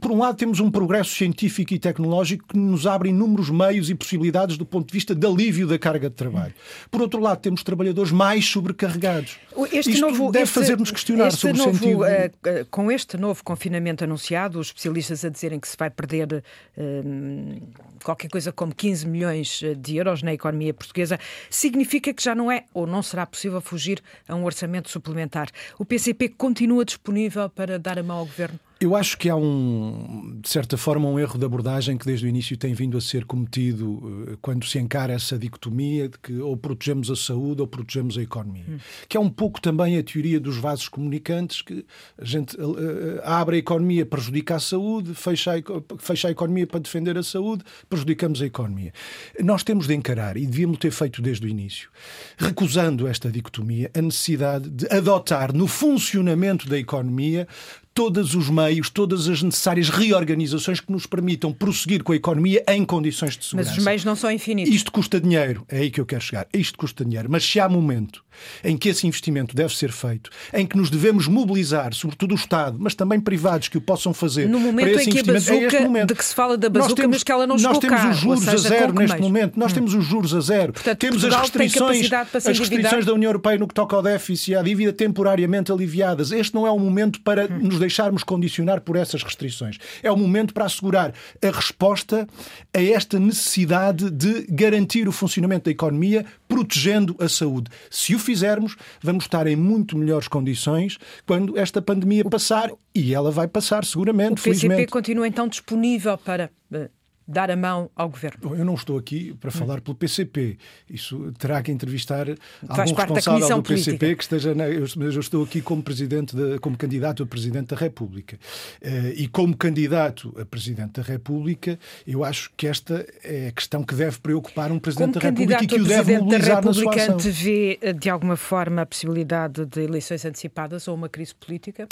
Por 0.00 0.11
um 0.11 0.18
lado, 0.18 0.37
temos 0.37 0.61
um 0.61 0.71
progresso 0.71 1.11
científico 1.14 1.41
científico 1.42 1.75
e 1.75 1.78
tecnológico 1.78 2.49
que 2.49 2.56
nos 2.56 2.87
abre 2.87 3.08
inúmeros 3.08 3.50
meios 3.50 3.90
e 3.90 3.94
possibilidades 3.94 4.56
do 4.56 4.64
ponto 4.64 4.87
de 4.87 4.92
vista 4.92 5.14
de 5.14 5.26
alívio 5.26 5.66
da 5.66 5.78
carga 5.78 6.08
de 6.08 6.14
trabalho. 6.14 6.54
Por 6.90 7.02
outro 7.02 7.20
lado, 7.20 7.40
temos 7.40 7.62
trabalhadores 7.62 8.12
mais 8.12 8.44
sobrecarregados. 8.46 9.38
Este 9.72 9.92
Isto 9.92 10.08
novo, 10.08 10.30
deve 10.30 10.46
fazer-nos 10.46 10.90
questionar 10.90 11.32
sobre 11.32 11.58
novo, 11.58 11.70
o 11.70 11.75
sentido. 11.75 12.02
Uh, 12.02 12.66
com 12.70 12.90
este 12.90 13.16
novo 13.16 13.42
confinamento 13.42 14.04
anunciado, 14.04 14.58
os 14.58 14.68
especialistas 14.68 15.25
a 15.25 15.28
dizerem 15.28 15.58
que 15.58 15.68
se 15.68 15.76
vai 15.76 15.90
perder 15.90 16.42
uh, 16.76 17.62
qualquer 18.04 18.28
coisa 18.28 18.52
como 18.52 18.75
15 18.75 19.06
milhões 19.06 19.62
de 19.78 19.96
euros 19.96 20.22
na 20.22 20.32
economia 20.32 20.72
portuguesa, 20.72 21.18
significa 21.50 22.12
que 22.12 22.22
já 22.22 22.34
não 22.34 22.50
é 22.50 22.64
ou 22.72 22.87
não 22.87 23.02
será 23.02 23.26
possível 23.26 23.61
fugir 23.61 24.00
a 24.28 24.34
um 24.34 24.44
orçamento 24.44 24.90
suplementar. 24.90 25.49
O 25.78 25.84
PCP 25.84 26.28
continua 26.30 26.84
disponível 26.84 27.49
para 27.50 27.78
dar 27.78 27.99
a 27.99 28.02
mão 28.02 28.18
ao 28.18 28.26
governo? 28.26 28.58
Eu 28.82 28.96
acho 28.96 29.16
que 29.16 29.28
há 29.28 29.36
um, 29.36 30.40
de 30.42 30.48
certa 30.48 30.76
forma, 30.76 31.08
um 31.08 31.16
erro 31.16 31.38
de 31.38 31.44
abordagem 31.44 31.96
que 31.96 32.04
desde 32.04 32.26
o 32.26 32.28
início 32.28 32.56
tem 32.56 32.74
vindo 32.74 32.98
a 32.98 33.00
ser 33.00 33.24
cometido 33.24 34.26
eh, 34.32 34.36
quando 34.42 34.66
se 34.66 34.76
encara 34.76 35.12
essa 35.12 35.38
dicotomia 35.38 36.08
de 36.08 36.18
que 36.18 36.40
ou 36.40 36.56
protegemos 36.56 37.08
a 37.08 37.14
saúde 37.14 37.60
ou 37.60 37.68
protegemos 37.68 38.18
a 38.18 38.22
economia. 38.22 38.64
Hum. 38.68 38.78
Que 39.08 39.16
é 39.16 39.20
um 39.20 39.30
pouco 39.30 39.60
também 39.60 39.96
a 39.96 40.02
teoria 40.02 40.40
dos 40.40 40.56
vasos 40.56 40.88
comunicantes, 40.88 41.62
que 41.62 41.86
a 42.18 42.24
gente 42.24 42.56
uh, 42.60 43.20
abre 43.22 43.54
a 43.54 43.58
economia, 43.60 44.04
prejudica 44.04 44.56
a 44.56 44.60
saúde, 44.60 45.14
fecha 45.14 45.52
a, 45.54 45.98
fecha 45.98 46.26
a 46.26 46.32
economia 46.32 46.66
para 46.66 46.80
defender 46.80 47.16
a 47.16 47.22
saúde, 47.22 47.62
prejudicamos 47.88 48.42
a 48.42 48.46
economia. 48.46 48.92
Nós 49.38 49.62
temos 49.62 49.86
de 49.86 49.94
encarar, 49.94 50.36
e 50.36 50.44
devíamos 50.44 50.78
ter 50.78 50.90
feito 50.90 51.22
desde 51.22 51.46
o 51.46 51.48
início, 51.48 51.88
recusando 52.36 53.06
esta 53.06 53.30
dicotomia, 53.30 53.92
a 53.96 54.02
necessidade 54.02 54.68
de 54.68 54.92
adotar 54.92 55.54
no 55.54 55.68
funcionamento 55.68 56.68
da 56.68 56.76
economia 56.76 57.46
todos 57.94 58.34
os 58.34 58.49
meios, 58.49 58.88
todas 58.90 59.28
as 59.28 59.42
necessárias 59.42 59.88
reorganizações 59.88 60.80
que 60.80 60.90
nos 60.90 61.06
permitam 61.06 61.52
prosseguir 61.52 62.02
com 62.02 62.12
a 62.12 62.16
economia 62.16 62.62
em 62.68 62.84
condições 62.84 63.37
de 63.37 63.44
segurança. 63.44 63.70
Mas 63.70 63.78
os 63.78 63.84
meios 63.84 64.04
não 64.04 64.16
são 64.16 64.30
infinitos. 64.30 64.75
Isto 64.75 64.90
custa 64.90 65.20
dinheiro, 65.20 65.64
é 65.68 65.78
aí 65.78 65.90
que 65.90 66.00
eu 66.00 66.06
quero 66.06 66.22
chegar. 66.22 66.46
Isto 66.52 66.78
custa 66.78 67.04
dinheiro. 67.04 67.28
Mas 67.30 67.44
se 67.44 67.61
há 67.61 67.68
momento 67.68 68.25
em 68.64 68.76
que 68.76 68.88
esse 68.88 69.06
investimento 69.06 69.54
deve 69.54 69.76
ser 69.76 69.92
feito, 69.92 70.30
em 70.52 70.66
que 70.66 70.76
nos 70.76 70.90
devemos 70.90 71.26
mobilizar, 71.26 71.94
sobretudo 71.94 72.32
o 72.32 72.34
Estado, 72.34 72.76
mas 72.78 72.94
também 72.94 73.21
privados 73.21 73.68
que 73.68 73.78
o 73.78 73.80
possam 73.80 74.12
fazer. 74.14 74.49
No 74.49 74.60
momento 74.60 74.90
para 74.90 75.02
esse 75.02 75.10
em 75.10 75.12
que 75.12 75.18
a 75.18 75.32
é 75.32 75.34
bazuca, 75.34 75.76
é 75.76 75.80
momento. 75.80 76.08
de 76.08 76.14
que 76.14 76.25
se 76.25 76.34
fala 76.34 76.56
da 76.56 76.68
bazuca, 76.68 76.95
temos, 76.95 77.16
mas 77.16 77.23
que 77.23 77.32
ela 77.32 77.47
não 77.47 77.56
Nós 77.56 77.78
temos 77.78 78.00
cá, 78.00 78.10
os 78.10 78.16
juros 78.16 78.45
seja, 78.45 78.54
a 78.54 78.58
zero 78.58 78.92
neste 78.92 79.21
momento. 79.21 79.58
Nós 79.58 79.73
hum. 79.73 79.75
temos 79.75 79.95
os 79.95 80.04
juros 80.04 80.34
a 80.34 80.40
zero. 80.40 80.73
Portanto, 80.73 80.99
temos 80.99 81.21
Portugal 81.21 81.40
as 81.40 81.50
restrições, 81.50 82.10
as 82.34 82.58
restrições 82.58 83.06
da 83.06 83.12
União 83.12 83.28
Europeia 83.28 83.58
no 83.58 83.68
que 83.68 83.75
toca 83.75 83.97
ao 83.97 84.02
déficit 84.02 84.52
e 84.52 84.56
à 84.56 84.62
dívida 84.62 84.92
temporariamente 84.92 85.71
aliviadas. 85.71 86.32
Este 86.32 86.54
não 86.54 86.66
é 86.66 86.71
o 86.71 86.78
momento 86.78 87.21
para 87.21 87.47
hum. 87.47 87.58
nos 87.62 87.78
deixarmos 87.78 88.23
condicionar 88.23 88.80
por 88.80 88.97
essas 88.97 89.23
restrições. 89.23 89.78
É 90.02 90.10
o 90.10 90.16
momento 90.16 90.54
para 90.54 90.64
assegurar 90.64 91.12
a 91.42 91.50
resposta 91.50 92.26
a 92.75 92.82
esta 92.82 93.18
necessidade 93.18 94.10
de 94.10 94.47
garantir 94.49 95.08
o 95.08 95.12
funcionamento 95.12 95.64
da 95.64 95.71
economia, 95.71 96.25
protegendo 96.49 97.16
a 97.18 97.28
saúde. 97.28 97.71
Se 97.90 98.14
o 98.14 98.18
fizermos, 98.23 98.76
vamos 99.02 99.25
estar 99.25 99.47
em 99.47 99.56
muito 99.56 99.97
melhores 99.97 100.28
condições 100.28 100.99
quando 101.26 101.58
esta 101.58 101.82
pandemia 101.82 102.25
passar 102.25 102.71
e 102.95 103.15
ela 103.15 103.30
vai 103.30 103.49
passar 103.49 103.85
seguramente. 103.85 104.32
O 104.32 104.35
PCP 104.37 104.58
felizmente. 104.58 104.91
continua 104.91 105.28
então 105.28 105.49
disponível 105.49 106.17
para 106.19 106.50
eh, 106.73 106.91
dar 107.26 107.50
a 107.50 107.56
mão 107.56 107.91
ao 107.95 108.08
governo? 108.08 108.56
Eu 108.56 108.65
não 108.65 108.75
estou 108.75 108.99
aqui 108.99 109.35
para 109.35 109.50
falar 109.50 109.80
pelo 109.80 109.95
PCP. 109.95 110.58
Isso 110.89 111.32
terá 111.39 111.63
que 111.63 111.71
entrevistar 111.71 112.26
Faz 112.67 112.91
algum 112.91 113.15
responsável 113.15 113.56
do 113.56 113.63
PCP 113.63 113.99
política. 113.99 114.17
que 114.17 114.23
esteja. 114.23 114.54
Na, 114.54 114.69
eu, 114.69 114.87
eu, 114.97 115.21
estou 115.21 115.45
aqui 115.45 115.61
como 115.61 115.82
presidente, 115.82 116.35
de, 116.35 116.58
como 116.58 116.76
candidato 116.76 117.23
a 117.23 117.26
presidente 117.26 117.69
da 117.69 117.76
República. 117.76 118.37
Uh, 118.82 119.13
e 119.17 119.28
como 119.28 119.56
candidato 119.56 120.35
a 120.41 120.45
presidente 120.45 121.00
da 121.00 121.02
República, 121.02 121.78
eu 122.06 122.25
acho 122.25 122.50
que 122.56 122.67
esta 122.67 123.06
é 123.23 123.49
a 123.49 123.52
questão 123.52 123.82
que 123.85 123.95
deve 123.95 124.19
preocupar 124.19 124.73
um 124.73 124.78
presidente 124.78 125.19
como 125.19 125.23
da 125.23 125.28
República 125.28 125.65
e 125.65 125.67
que 125.67 125.80
o 125.80 125.85
deve 125.85 126.19
mobilizar 126.19 126.65
na 126.65 126.73
sua 126.73 126.95
ação. 126.95 127.19
vê 127.19 127.78
eh, 127.80 127.93
de 127.93 128.11
alguma 128.11 128.37
forma 128.37 128.82
a 128.82 128.87
possibilidade 128.87 129.65
de 129.67 129.80
eleições 129.82 130.25
antecipadas 130.25 130.89
ou 130.89 130.95
uma 130.95 131.08
crise 131.08 131.35
política? 131.35 131.89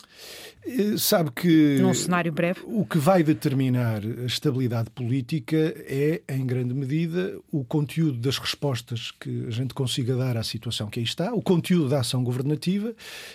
Uh, 0.66 0.98
sabe 0.98 1.30
que 1.30 1.78
num 1.80 1.94
cenário 1.94 2.32
breve 2.32 2.60
o 2.64 2.84
que 2.84 2.98
vai 2.98 3.22
determinar 3.22 4.00
a 4.22 4.26
estabilidade 4.26 4.90
política 4.90 5.19
política 5.20 5.74
é, 5.86 6.22
em 6.28 6.46
grande 6.46 6.72
medida, 6.72 7.38
o 7.52 7.62
conteúdo 7.62 8.18
das 8.18 8.38
respostas 8.38 9.10
que 9.10 9.46
a 9.46 9.50
gente 9.50 9.74
consiga 9.74 10.16
dar 10.16 10.36
à 10.36 10.42
situação 10.42 10.88
que 10.88 10.98
aí 10.98 11.04
está, 11.04 11.34
o 11.34 11.42
conteúdo 11.42 11.90
da 11.90 12.00
ação 12.00 12.24
governativa 12.24 12.94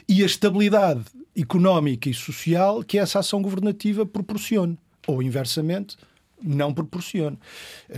e 0.10 0.24
a 0.24 0.26
estabilidade 0.26 1.04
económica 1.38 2.10
e 2.10 2.14
social 2.14 2.84
que 2.84 2.98
essa 2.98 3.20
ação 3.20 3.42
governativa 3.42 4.06
proporcione. 4.06 4.78
Ou, 5.08 5.22
inversamente, 5.22 5.96
não 6.42 6.74
proporciona. 6.74 7.38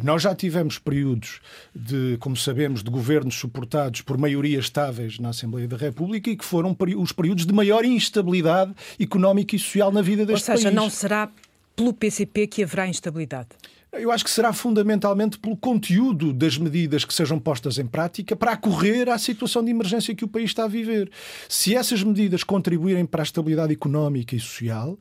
Nós 0.03 0.21
já 0.21 0.35
tivemos 0.35 0.77
períodos 0.77 1.39
de, 1.73 2.17
como 2.19 2.35
sabemos, 2.35 2.83
de 2.83 2.91
governos 2.91 3.35
suportados 3.35 4.01
por 4.01 4.17
maiorias 4.17 4.65
estáveis 4.65 5.17
na 5.17 5.29
Assembleia 5.29 5.67
da 5.67 5.77
República 5.77 6.29
e 6.29 6.35
que 6.35 6.43
foram 6.43 6.75
os 6.97 7.11
períodos 7.13 7.45
de 7.45 7.53
maior 7.53 7.85
instabilidade 7.85 8.73
económica 8.99 9.55
e 9.55 9.59
social 9.59 9.91
na 9.91 10.01
vida 10.01 10.25
deste 10.25 10.45
país. 10.45 10.49
Ou 10.49 10.57
seja, 10.57 10.69
país. 10.69 10.75
não 10.75 10.89
será 10.89 11.31
pelo 11.77 11.93
PCP 11.93 12.47
que 12.47 12.63
haverá 12.63 12.87
instabilidade? 12.87 13.49
Eu 13.93 14.11
acho 14.11 14.23
que 14.23 14.29
será 14.29 14.51
fundamentalmente 14.51 15.39
pelo 15.39 15.55
conteúdo 15.55 16.33
das 16.33 16.57
medidas 16.57 17.05
que 17.05 17.13
sejam 17.13 17.39
postas 17.39 17.77
em 17.77 17.85
prática 17.85 18.35
para 18.35 18.51
acorrer 18.51 19.09
à 19.09 19.17
situação 19.17 19.63
de 19.63 19.71
emergência 19.71 20.13
que 20.13 20.25
o 20.25 20.27
país 20.27 20.49
está 20.49 20.65
a 20.65 20.67
viver. 20.67 21.09
Se 21.47 21.73
essas 21.73 22.03
medidas 22.03 22.43
contribuírem 22.43 23.05
para 23.05 23.21
a 23.21 23.23
estabilidade 23.23 23.71
económica 23.71 24.35
e 24.35 24.39
social, 24.39 24.99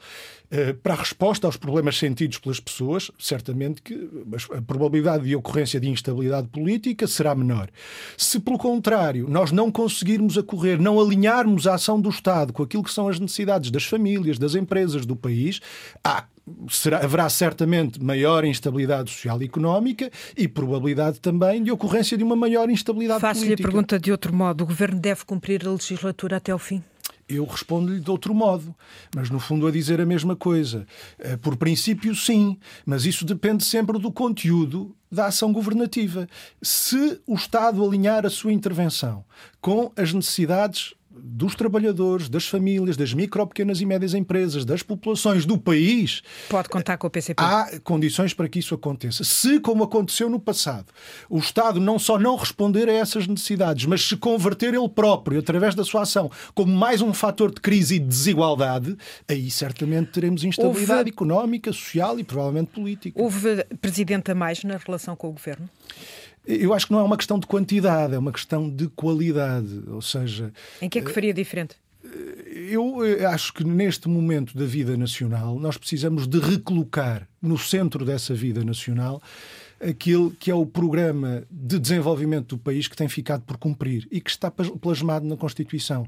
eh, 0.50 0.72
para 0.72 0.94
a 0.94 0.98
resposta 0.98 1.48
aos 1.48 1.56
problemas 1.56 1.98
sentidos 1.98 2.38
pelas 2.38 2.60
pessoas, 2.60 3.10
certamente 3.18 3.82
que 3.82 4.08
a 4.56 4.62
probabilidade 4.62 5.24
de 5.24 5.34
ocorrência 5.34 5.80
de 5.80 5.88
instabilidade 5.88 6.46
política 6.46 7.08
será 7.08 7.34
menor. 7.34 7.68
Se, 8.16 8.38
pelo 8.38 8.56
contrário, 8.56 9.28
nós 9.28 9.50
não 9.50 9.70
conseguirmos 9.70 10.38
acorrer, 10.38 10.80
não 10.80 11.00
alinharmos 11.00 11.66
a 11.66 11.74
ação 11.74 12.00
do 12.00 12.08
Estado 12.08 12.52
com 12.52 12.62
aquilo 12.62 12.84
que 12.84 12.92
são 12.92 13.08
as 13.08 13.18
necessidades 13.18 13.70
das 13.72 13.84
famílias, 13.84 14.38
das 14.38 14.54
empresas 14.54 15.04
do 15.04 15.16
país, 15.16 15.60
há 16.04 16.24
será, 16.68 16.98
haverá 16.98 17.28
certamente 17.28 18.02
maior 18.02 18.44
instabilidade 18.44 19.10
social 19.10 19.40
e 19.42 19.46
económica 19.46 20.10
e 20.36 20.46
probabilidade 20.46 21.20
também 21.20 21.62
de 21.62 21.70
ocorrência 21.70 22.16
de 22.16 22.24
uma 22.24 22.36
maior 22.36 22.70
instabilidade 22.70 23.20
Faço 23.20 23.40
política. 23.40 23.62
Faço-lhe 23.62 23.68
a 23.68 23.72
pergunta 23.72 23.98
de 23.98 24.12
outro 24.12 24.34
modo. 24.34 24.64
O 24.64 24.66
Governo 24.66 24.98
deve 24.98 25.24
cumprir 25.24 25.66
a 25.66 25.70
legislatura 25.70 26.36
até 26.36 26.54
o 26.54 26.58
fim? 26.58 26.82
Eu 27.28 27.44
respondo-lhe 27.44 27.98
de 27.98 28.08
outro 28.08 28.32
modo, 28.32 28.72
mas 29.14 29.30
no 29.30 29.40
fundo 29.40 29.66
a 29.66 29.70
dizer 29.72 30.00
a 30.00 30.06
mesma 30.06 30.36
coisa. 30.36 30.86
Eh, 31.18 31.36
por 31.36 31.56
princípio, 31.56 32.14
sim, 32.14 32.56
mas 32.84 33.04
isso 33.04 33.24
depende 33.24 33.64
sempre 33.64 33.98
do 33.98 34.12
conteúdo 34.12 34.94
da 35.10 35.26
ação 35.26 35.52
governativa. 35.52 36.28
Se 36.62 37.20
o 37.26 37.34
Estado 37.34 37.84
alinhar 37.84 38.24
a 38.24 38.30
sua 38.30 38.52
intervenção 38.52 39.24
com 39.60 39.90
as 39.96 40.12
necessidades 40.12 40.94
dos 41.22 41.54
trabalhadores, 41.54 42.28
das 42.28 42.46
famílias, 42.46 42.96
das 42.96 43.12
micro, 43.12 43.46
pequenas 43.46 43.80
e 43.80 43.86
médias 43.86 44.14
empresas, 44.14 44.64
das 44.64 44.82
populações 44.82 45.44
do 45.44 45.58
país. 45.58 46.22
Pode 46.48 46.68
contar 46.68 46.96
com 46.96 47.06
o 47.06 47.10
PCP. 47.10 47.42
Há 47.42 47.80
condições 47.82 48.34
para 48.34 48.48
que 48.48 48.58
isso 48.58 48.74
aconteça. 48.74 49.24
Se, 49.24 49.60
como 49.60 49.84
aconteceu 49.84 50.28
no 50.28 50.38
passado, 50.38 50.86
o 51.28 51.38
Estado 51.38 51.80
não 51.80 51.98
só 51.98 52.18
não 52.18 52.36
responder 52.36 52.88
a 52.88 52.92
essas 52.92 53.26
necessidades, 53.26 53.86
mas 53.86 54.06
se 54.06 54.16
converter 54.16 54.74
ele 54.74 54.88
próprio, 54.88 55.40
através 55.40 55.74
da 55.74 55.84
sua 55.84 56.02
ação, 56.02 56.30
como 56.54 56.74
mais 56.74 57.00
um 57.00 57.12
fator 57.12 57.52
de 57.52 57.60
crise 57.60 57.96
e 57.96 57.98
de 57.98 58.06
desigualdade, 58.06 58.96
aí 59.28 59.50
certamente 59.50 60.12
teremos 60.12 60.44
instabilidade 60.44 61.00
Houve... 61.00 61.10
económica, 61.10 61.72
social 61.72 62.18
e 62.18 62.24
provavelmente 62.24 62.70
política. 62.70 63.20
Houve 63.20 63.64
presidente 63.80 64.30
a 64.30 64.34
mais 64.34 64.62
na 64.64 64.76
relação 64.76 65.16
com 65.16 65.28
o 65.28 65.32
governo? 65.32 65.68
Eu 66.46 66.72
acho 66.72 66.86
que 66.86 66.92
não 66.92 67.00
é 67.00 67.02
uma 67.02 67.16
questão 67.16 67.38
de 67.38 67.46
quantidade, 67.46 68.14
é 68.14 68.18
uma 68.18 68.32
questão 68.32 68.70
de 68.70 68.88
qualidade. 68.88 69.82
Ou 69.88 70.00
seja. 70.00 70.52
Em 70.80 70.88
que 70.88 70.98
é 70.98 71.02
que 71.02 71.10
faria 71.10 71.34
diferente? 71.34 71.76
Eu 72.70 73.04
eh, 73.04 73.24
acho 73.24 73.52
que 73.52 73.64
neste 73.64 74.08
momento 74.08 74.56
da 74.56 74.64
vida 74.64 74.96
nacional 74.96 75.58
nós 75.58 75.76
precisamos 75.76 76.26
de 76.26 76.38
recolocar 76.38 77.28
no 77.42 77.58
centro 77.58 78.04
dessa 78.04 78.32
vida 78.32 78.64
nacional 78.64 79.20
aquele 79.80 80.30
que 80.30 80.50
é 80.50 80.54
o 80.54 80.64
programa 80.64 81.42
de 81.50 81.78
desenvolvimento 81.78 82.56
do 82.56 82.58
país 82.58 82.88
que 82.88 82.96
tem 82.96 83.08
ficado 83.08 83.42
por 83.42 83.56
cumprir 83.56 84.06
e 84.10 84.20
que 84.20 84.30
está 84.30 84.50
plasmado 84.50 85.26
na 85.26 85.36
Constituição. 85.36 86.06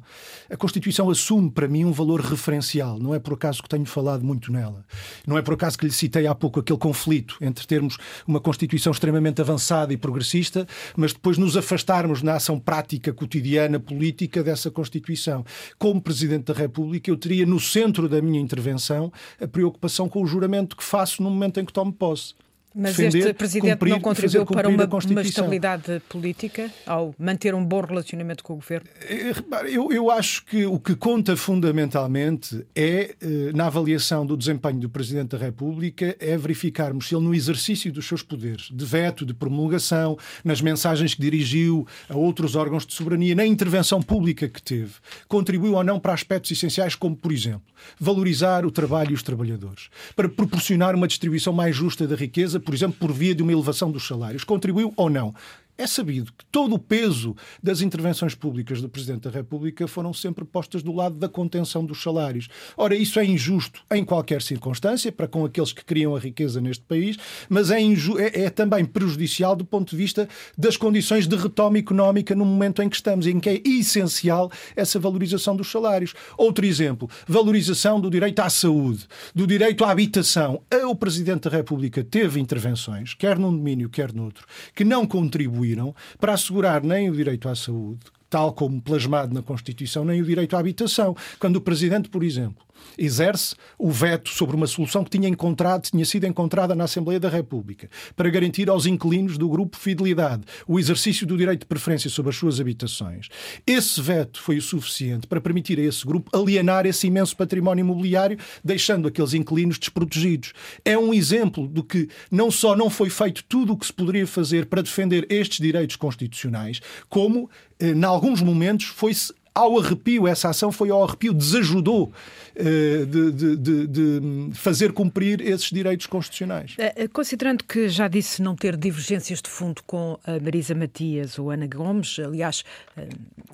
A 0.51 0.57
Constituição 0.57 1.11
assume 1.11 1.51
para 1.51 1.69
mim 1.69 1.85
um 1.85 1.93
valor 1.93 2.21
referencial, 2.21 2.99
não 2.99 3.15
é 3.15 3.19
por 3.19 3.35
acaso 3.35 3.63
que 3.63 3.69
tenho 3.69 3.85
falado 3.85 4.25
muito 4.25 4.53
nela. 4.53 4.85
Não 5.27 5.37
é 5.37 5.43
por 5.43 5.55
acaso 5.55 5.79
que 5.79 5.87
lhe 5.87 5.93
citei 5.93 6.27
há 6.27 6.35
pouco 6.35 6.61
aquele 6.61 6.79
conflito 6.79 7.37
entre 7.41 7.67
termos 7.67 7.99
uma 8.27 8.41
Constituição 8.41 8.93
extremamente 8.93 9.41
avançada 9.41 9.93
e 9.93 9.97
progressista, 9.97 10.67
mas 10.97 11.13
depois 11.13 11.39
nos 11.39 11.57
afastarmos 11.57 12.23
na 12.23 12.35
ação 12.35 12.59
prática, 12.59 13.13
cotidiana, 13.13 13.79
política 13.79 14.43
dessa 14.43 14.71
Constituição. 14.71 15.45
Como 15.79 16.01
Presidente 16.01 16.53
da 16.53 16.55
República, 16.55 17.11
eu 17.11 17.17
teria 17.17 17.45
no 17.45 17.61
centro 17.61 18.09
da 18.09 18.23
minha 18.23 18.41
intervenção 18.41 19.13
a 19.41 19.47
preocupação 19.47 20.09
com 20.09 20.23
o 20.23 20.27
juramento 20.27 20.77
que 20.77 20.85
faço 20.85 21.23
no 21.23 21.31
momento 21.31 21.61
em 21.61 21.65
que 21.65 21.73
tomo 21.73 21.93
posse. 21.93 22.35
Mas 22.75 22.97
defender, 22.97 23.19
este 23.19 23.33
Presidente 23.35 23.73
cumprir, 23.73 23.91
não 23.91 24.01
contribuiu 24.01 24.47
para 24.47 24.69
uma, 24.69 24.85
uma, 24.85 25.23
estabilidade 25.23 26.01
política 26.09 26.71
ao 26.87 27.15
manter 27.19 27.55
um 27.55 27.65
bom 27.65 27.81
relacionamento 27.81 28.45
com 28.45 28.55
o 28.55 28.57
Governo? 28.57 28.89
Eh, 29.03 29.33
eu, 29.69 29.91
eu 29.91 30.11
acho 30.11 30.45
que 30.45 30.67
o 30.67 30.79
que 30.79 30.95
conta 30.95 31.37
fundamentalmente 31.37 32.67
é, 32.75 33.15
eh, 33.21 33.53
na 33.55 33.67
avaliação 33.67 34.25
do 34.25 34.37
desempenho 34.37 34.79
do 34.81 34.89
Presidente 34.89 35.31
da 35.31 35.39
República, 35.39 36.17
é 36.21 36.37
verificarmos 36.37 37.09
se 37.09 37.15
ele, 37.15 37.25
no 37.25 37.35
exercício 37.35 37.93
dos 37.93 38.07
seus 38.07 38.23
poderes, 38.23 38.69
de 38.73 38.85
veto, 38.85 39.25
de 39.25 39.35
promulgação, 39.35 40.17
nas 40.45 40.61
mensagens 40.61 41.15
que 41.15 41.21
dirigiu 41.21 41.87
a 42.09 42.17
outros 42.17 42.55
órgãos 42.55 42.87
de 42.87 42.95
soberania, 42.95 43.35
na 43.35 43.47
intervenção 43.47 44.03
pública 44.03 44.49
que 44.49 44.63
teve, 44.63 44.93
contribuiu 45.27 45.75
ou 45.75 45.85
não 45.85 45.99
para 45.99 46.13
aspectos 46.13 46.51
essenciais, 46.51 46.95
como, 46.95 47.17
por 47.17 47.33
exemplo, 47.33 47.63
valorizar 47.99 48.65
o 48.67 48.71
trabalho 48.71 49.13
e 49.13 49.15
os 49.15 49.23
trabalhadores, 49.23 49.89
para 50.15 50.29
proporcionar 50.29 50.95
uma 50.95 51.09
distribuição 51.09 51.53
mais 51.53 51.75
justa 51.75 52.07
da 52.07 52.17
riqueza 52.17 52.61
por 52.69 52.75
exemplo, 52.75 52.99
por 53.01 53.11
via 53.11 53.35
de 53.35 53.43
uma 53.43 53.51
elevação 53.51 53.91
dos 53.91 54.07
salários. 54.07 54.45
Contribuiu 54.45 54.93
ou 54.95 55.09
não? 55.09 55.35
É 55.81 55.87
sabido 55.87 56.33
que 56.37 56.45
todo 56.51 56.75
o 56.75 56.79
peso 56.79 57.37
das 57.63 57.83
intervenções 57.83 58.35
públicas 58.35 58.83
do 58.83 58.89
Presidente 58.89 59.23
da 59.23 59.31
República 59.31 59.87
foram 59.87 60.13
sempre 60.13 60.45
postas 60.45 60.83
do 60.83 60.93
lado 60.93 61.15
da 61.15 61.29
contenção 61.29 61.85
dos 61.85 62.03
salários. 62.03 62.49
Ora, 62.77 62.97
isso 62.97 63.21
é 63.21 63.25
injusto 63.25 63.81
em 63.93 64.05
qualquer 64.05 64.43
circunstância, 64.43 65.13
para 65.13 65.29
com 65.29 65.45
aqueles 65.45 65.73
que 65.73 65.85
criam 65.85 66.17
a 66.17 66.19
riqueza 66.19 66.61
neste 66.61 66.83
país, 66.83 67.17
mas 67.49 67.71
é, 67.71 67.81
é, 67.81 68.47
é 68.47 68.51
também 68.51 68.85
prejudicial 68.85 69.55
do 69.55 69.65
ponto 69.65 69.91
de 69.91 69.97
vista 69.97 70.29
das 70.57 70.77
condições 70.77 71.29
de 71.29 71.37
retoma 71.37 71.79
económica 71.79 72.35
no 72.35 72.45
momento 72.45 72.83
em 72.83 72.89
que 72.89 72.97
estamos, 72.97 73.29
em 73.29 73.39
que 73.39 73.49
é 73.49 73.63
essencial 73.65 74.51
essa 74.75 74.99
valorização 74.99 75.55
dos 75.55 75.71
salários. 75.71 76.13
Outro 76.37 76.67
exemplo, 76.67 77.09
valorização 77.25 78.01
do 78.01 78.11
direito 78.11 78.41
à 78.41 78.51
saúde, 78.51 79.07
do 79.33 79.47
direito 79.47 79.85
à 79.85 79.93
habitação. 79.93 80.61
O 80.89 80.97
Presidente 80.97 81.49
da 81.49 81.57
República 81.57 82.03
teve 82.03 82.41
intervenções, 82.41 83.15
quer 83.15 83.39
num 83.39 83.57
domínio, 83.57 83.89
quer 83.89 84.13
noutro, 84.13 84.45
que 84.75 84.85
não 84.85 85.07
contribuíram 85.07 85.68
contribuíram 85.69 85.95
para 86.19 86.35
assegurar 86.35 86.83
nem 86.83 87.11
o 87.11 87.15
direito 87.15 87.49
à 87.49 87.55
saúde, 87.55 88.01
tal 88.31 88.53
como 88.53 88.81
plasmado 88.81 89.35
na 89.35 89.43
Constituição, 89.43 90.05
nem 90.05 90.21
o 90.21 90.25
direito 90.25 90.57
à 90.57 90.61
habitação. 90.61 91.17
Quando 91.39 91.57
o 91.57 91.61
Presidente, 91.61 92.09
por 92.09 92.23
exemplo, 92.23 92.65
exerce 92.97 93.55
o 93.79 93.91
veto 93.91 94.29
sobre 94.29 94.57
uma 94.57 94.67
solução 94.67 95.05
que 95.05 95.11
tinha 95.11 95.29
encontrado, 95.29 95.83
tinha 95.83 96.05
sido 96.05 96.27
encontrada 96.27 96.75
na 96.75 96.85
Assembleia 96.85 97.21
da 97.21 97.29
República, 97.29 97.89
para 98.17 98.29
garantir 98.29 98.69
aos 98.69 98.87
inquilinos 98.87 99.39
do 99.39 99.49
grupo 99.49 99.77
Fidelidade 99.77 100.43
o 100.67 100.79
exercício 100.79 101.27
do 101.27 101.37
direito 101.37 101.61
de 101.61 101.67
preferência 101.67 102.11
sobre 102.11 102.31
as 102.31 102.37
suas 102.37 102.61
habitações. 102.61 103.29
Esse 103.67 104.01
veto 104.01 104.41
foi 104.41 104.59
o 104.59 104.63
suficiente 104.63 105.27
para 105.27 105.41
permitir 105.41 105.79
a 105.79 105.83
esse 105.83 106.05
grupo 106.05 106.31
alienar 106.37 106.87
esse 106.87 107.07
imenso 107.07 107.37
património 107.37 107.83
imobiliário, 107.83 108.39
deixando 108.65 109.09
aqueles 109.09 109.35
inquilinos 109.35 109.79
desprotegidos. 109.79 110.53
É 110.85 110.99
um 110.99 111.15
exemplo 111.15 111.69
do 111.69 111.83
que 111.83 112.09
não 112.31 112.51
só 112.51 112.77
não 112.77 112.91
foi 112.91 113.11
feito 113.11 113.45
tudo 113.45 113.73
o 113.73 113.77
que 113.77 113.87
se 113.87 113.93
poderia 113.93 114.27
fazer 114.27 114.67
para 114.67 114.83
defender 114.83 115.27
estes 115.31 115.59
direitos 115.59 115.97
constitucionais, 115.97 116.81
como, 117.09 117.51
eh, 117.79 117.91
em 117.91 118.05
alguns 118.05 118.41
momentos, 118.41 118.87
foi-se 118.87 119.33
ao 119.55 119.79
arrepio, 119.79 120.27
essa 120.27 120.49
ação 120.49 120.71
foi 120.71 120.91
ao 120.91 121.03
arrepio, 121.03 121.33
desajudou 121.33 122.13
uh, 122.57 123.07
de, 123.07 123.33
de, 123.33 123.57
de, 123.57 123.87
de, 123.87 124.51
fazer 124.55 124.93
cumprir 124.93 125.41
esses 125.41 125.71
direitos 125.71 126.07
constitucionais. 126.07 126.75
Eh, 126.79 127.05
eh, 127.05 127.09
considerando 127.09 127.65
que 127.65 127.89
já 127.89 128.09
disse 128.09 128.43
não 128.43 128.55
ter 128.55 128.77
divergências 128.77 129.43
de 129.43 129.49
fundo 129.49 129.83
com 129.87 130.19
a 130.25 130.39
Marisa 130.41 130.75
Matias 130.75 131.39
ou 131.39 131.51
Ana 131.51 131.67
Gomes, 131.67 132.19
aliás, 132.19 132.65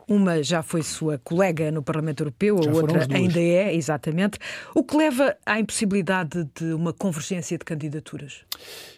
uma 0.09 0.43
já 0.43 0.63
foi 0.63 0.83
sua 0.83 1.19
colega 1.19 1.71
no 1.71 1.83
Parlamento 1.83 2.23
Europeu, 2.23 2.59
a 2.59 2.71
outra 2.71 3.07
ainda 3.11 3.41
é, 3.41 3.75
exatamente, 3.75 4.39
o 4.75 4.83
que 4.83 4.97
leva 4.97 5.37
à 5.47 5.59
impossibilidade 5.59 6.49
de 6.55 6.73
uma 6.73 6.93
convergência 6.93 7.57
de 7.59 7.65
candidaturas? 7.65 8.43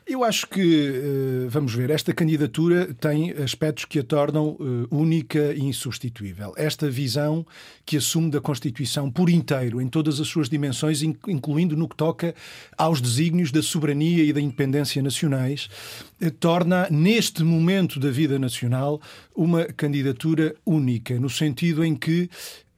Eu 0.06 0.22
acho 0.22 0.46
que, 0.46 1.46
vamos 1.48 1.74
ver, 1.74 1.90
esta 1.90 2.12
candidatura 2.14 2.94
tem 2.94 3.32
aspectos 3.32 3.85
que 3.85 3.98
a 3.98 4.04
tornam 4.04 4.56
única 4.90 5.52
e 5.52 5.64
insubstituível. 5.64 6.54
Esta 6.56 6.88
visão 6.96 7.46
que 7.85 7.96
assume 7.96 8.30
da 8.30 8.40
Constituição 8.40 9.11
por 9.11 9.30
inteiro, 9.30 9.80
em 9.80 9.88
todas 9.88 10.18
as 10.20 10.26
suas 10.26 10.48
dimensões, 10.48 11.02
incluindo 11.02 11.76
no 11.76 11.88
que 11.88 11.94
toca 11.94 12.35
aos 12.76 13.00
desígnios 13.00 13.52
da 13.52 13.62
soberania 13.62 14.24
e 14.24 14.32
da 14.32 14.40
independência 14.40 15.00
nacionais, 15.02 15.68
eh, 16.20 16.30
torna, 16.30 16.88
neste 16.90 17.44
momento 17.44 18.00
da 18.00 18.11
vida 18.11 18.38
nacional, 18.38 19.00
uma 19.35 19.64
candidatura 19.64 20.54
única, 20.64 21.20
no 21.20 21.30
sentido 21.30 21.85
em 21.85 21.94
que 21.94 22.28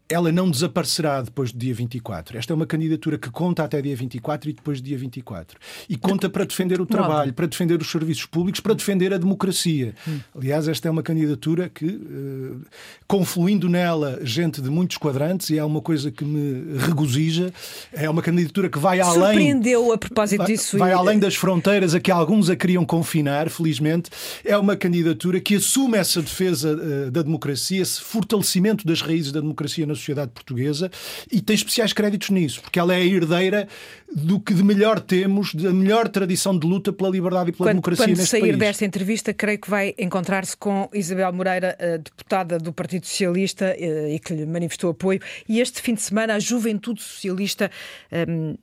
ela 0.08 0.32
não 0.32 0.50
desaparecerá 0.50 1.20
depois 1.20 1.52
do 1.52 1.58
dia 1.58 1.74
24. 1.74 2.38
Esta 2.38 2.52
é 2.52 2.56
uma 2.56 2.66
candidatura 2.66 3.18
que 3.18 3.30
conta 3.30 3.62
até 3.62 3.82
dia 3.82 3.94
24 3.94 4.48
e 4.48 4.52
depois 4.54 4.80
do 4.80 4.84
dia 4.84 4.96
24. 4.96 5.58
E 5.88 5.96
conta 5.98 6.30
para 6.30 6.44
defender 6.44 6.80
o 6.80 6.86
trabalho, 6.86 7.32
para 7.32 7.46
defender 7.46 7.80
os 7.80 7.90
serviços 7.90 8.24
públicos, 8.24 8.60
para 8.60 8.72
defender 8.72 9.12
a 9.12 9.18
democracia. 9.18 9.94
Aliás, 10.34 10.66
esta 10.66 10.88
é 10.88 10.90
uma 10.90 11.02
candidatura 11.02 11.68
que, 11.68 11.84
uh, 11.84 12.60
confluindo 13.06 13.68
nela 13.68 14.18
gente 14.22 14.62
de 14.62 14.70
muitos 14.70 14.96
quadrantes, 14.96 15.50
e 15.50 15.58
é 15.58 15.64
uma 15.64 15.82
coisa 15.82 16.10
que 16.10 16.24
me 16.24 16.78
regozija, 16.78 17.52
é 17.92 18.08
uma 18.08 18.22
candidatura 18.22 18.70
que 18.70 18.78
vai 18.78 19.00
além. 19.00 19.14
Surpreendeu 19.14 19.92
a 19.92 19.98
propósito 19.98 20.44
disso. 20.46 20.78
Vai, 20.78 20.90
vai 20.90 20.98
além 20.98 21.18
das 21.18 21.34
fronteiras 21.34 21.94
a 21.94 22.00
que 22.00 22.10
alguns 22.10 22.48
a 22.48 22.56
queriam 22.56 22.84
confinar, 22.84 23.50
felizmente. 23.50 24.08
É 24.42 24.56
uma 24.56 24.74
candidatura 24.74 25.38
que 25.38 25.56
assume 25.56 25.98
essa 25.98 26.22
defesa 26.22 26.74
uh, 26.74 27.10
da 27.10 27.20
democracia, 27.20 27.82
esse 27.82 28.00
fortalecimento 28.00 28.86
das 28.86 29.02
raízes 29.02 29.32
da 29.32 29.40
democracia 29.40 29.86
na 29.86 29.97
sociedade 29.98 30.30
portuguesa 30.32 30.90
e 31.30 31.40
tem 31.40 31.54
especiais 31.54 31.92
créditos 31.92 32.30
nisso, 32.30 32.62
porque 32.62 32.78
ela 32.78 32.94
é 32.94 32.98
a 32.98 33.04
herdeira 33.04 33.68
do 34.10 34.40
que 34.40 34.54
de 34.54 34.64
melhor 34.64 35.00
temos, 35.00 35.54
da 35.54 35.70
melhor 35.70 36.08
tradição 36.08 36.58
de 36.58 36.66
luta 36.66 36.92
pela 36.92 37.10
liberdade 37.10 37.50
e 37.50 37.52
pela 37.52 37.68
quando, 37.68 37.74
democracia 37.74 38.06
quando 38.06 38.16
neste 38.16 38.30
sair 38.30 38.40
país. 38.40 38.58
desta 38.58 38.84
entrevista, 38.84 39.34
creio 39.34 39.58
que 39.58 39.68
vai 39.68 39.94
encontrar-se 39.98 40.56
com 40.56 40.88
Isabel 40.94 41.32
Moreira, 41.32 41.76
deputada 42.02 42.58
do 42.58 42.72
Partido 42.72 43.06
Socialista 43.06 43.74
eh, 43.78 44.14
e 44.14 44.18
que 44.18 44.32
lhe 44.32 44.46
manifestou 44.46 44.90
apoio. 44.90 45.20
E 45.46 45.60
este 45.60 45.82
fim 45.82 45.94
de 45.94 46.00
semana, 46.00 46.36
a 46.36 46.38
Juventude 46.38 47.02
Socialista, 47.02 47.70
ehm, 48.10 48.54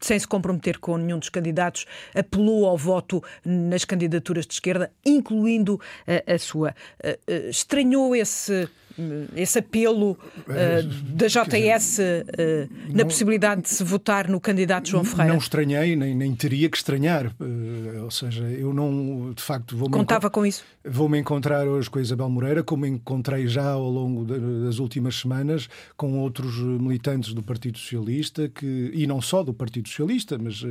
sem 0.00 0.18
se 0.18 0.28
comprometer 0.28 0.78
com 0.78 0.96
nenhum 0.96 1.18
dos 1.18 1.28
candidatos, 1.28 1.86
apelou 2.14 2.66
ao 2.66 2.76
voto 2.76 3.22
nas 3.44 3.84
candidaturas 3.84 4.46
de 4.46 4.54
esquerda, 4.54 4.92
incluindo 5.04 5.80
a 6.26 6.38
sua. 6.38 6.74
Eh, 7.02 7.18
eh, 7.26 7.48
estranhou 7.48 8.14
esse 8.14 8.68
esse 9.34 9.58
apelo 9.58 10.12
uh, 10.12 11.14
da 11.14 11.26
JS 11.26 11.98
uh, 11.98 12.02
na 12.88 12.98
não, 12.98 13.04
possibilidade 13.06 13.62
de 13.62 13.68
se 13.68 13.82
votar 13.82 14.28
no 14.28 14.40
candidato 14.40 14.88
João 14.88 15.04
Ferreira? 15.04 15.32
Não 15.32 15.38
estranhei, 15.38 15.96
nem, 15.96 16.14
nem 16.14 16.34
teria 16.34 16.68
que 16.68 16.76
estranhar. 16.76 17.26
Uh, 17.40 18.04
ou 18.04 18.10
seja, 18.10 18.44
eu 18.44 18.72
não, 18.72 19.32
de 19.32 19.42
facto, 19.42 19.76
vou 19.76 19.90
Contava 19.90 20.30
com 20.30 20.46
isso? 20.46 20.64
Vou-me 20.84 21.18
encontrar 21.18 21.66
hoje 21.66 21.88
com 21.88 21.98
a 21.98 22.02
Isabel 22.02 22.28
Moreira, 22.28 22.62
como 22.62 22.86
encontrei 22.86 23.46
já 23.46 23.70
ao 23.70 23.88
longo 23.88 24.24
das 24.24 24.78
últimas 24.78 25.16
semanas 25.16 25.68
com 25.96 26.18
outros 26.18 26.58
militantes 26.58 27.32
do 27.32 27.42
Partido 27.42 27.78
Socialista, 27.78 28.48
que, 28.48 28.90
e 28.92 29.06
não 29.06 29.20
só 29.20 29.42
do 29.42 29.54
Partido 29.54 29.88
Socialista, 29.88 30.36
mas 30.38 30.64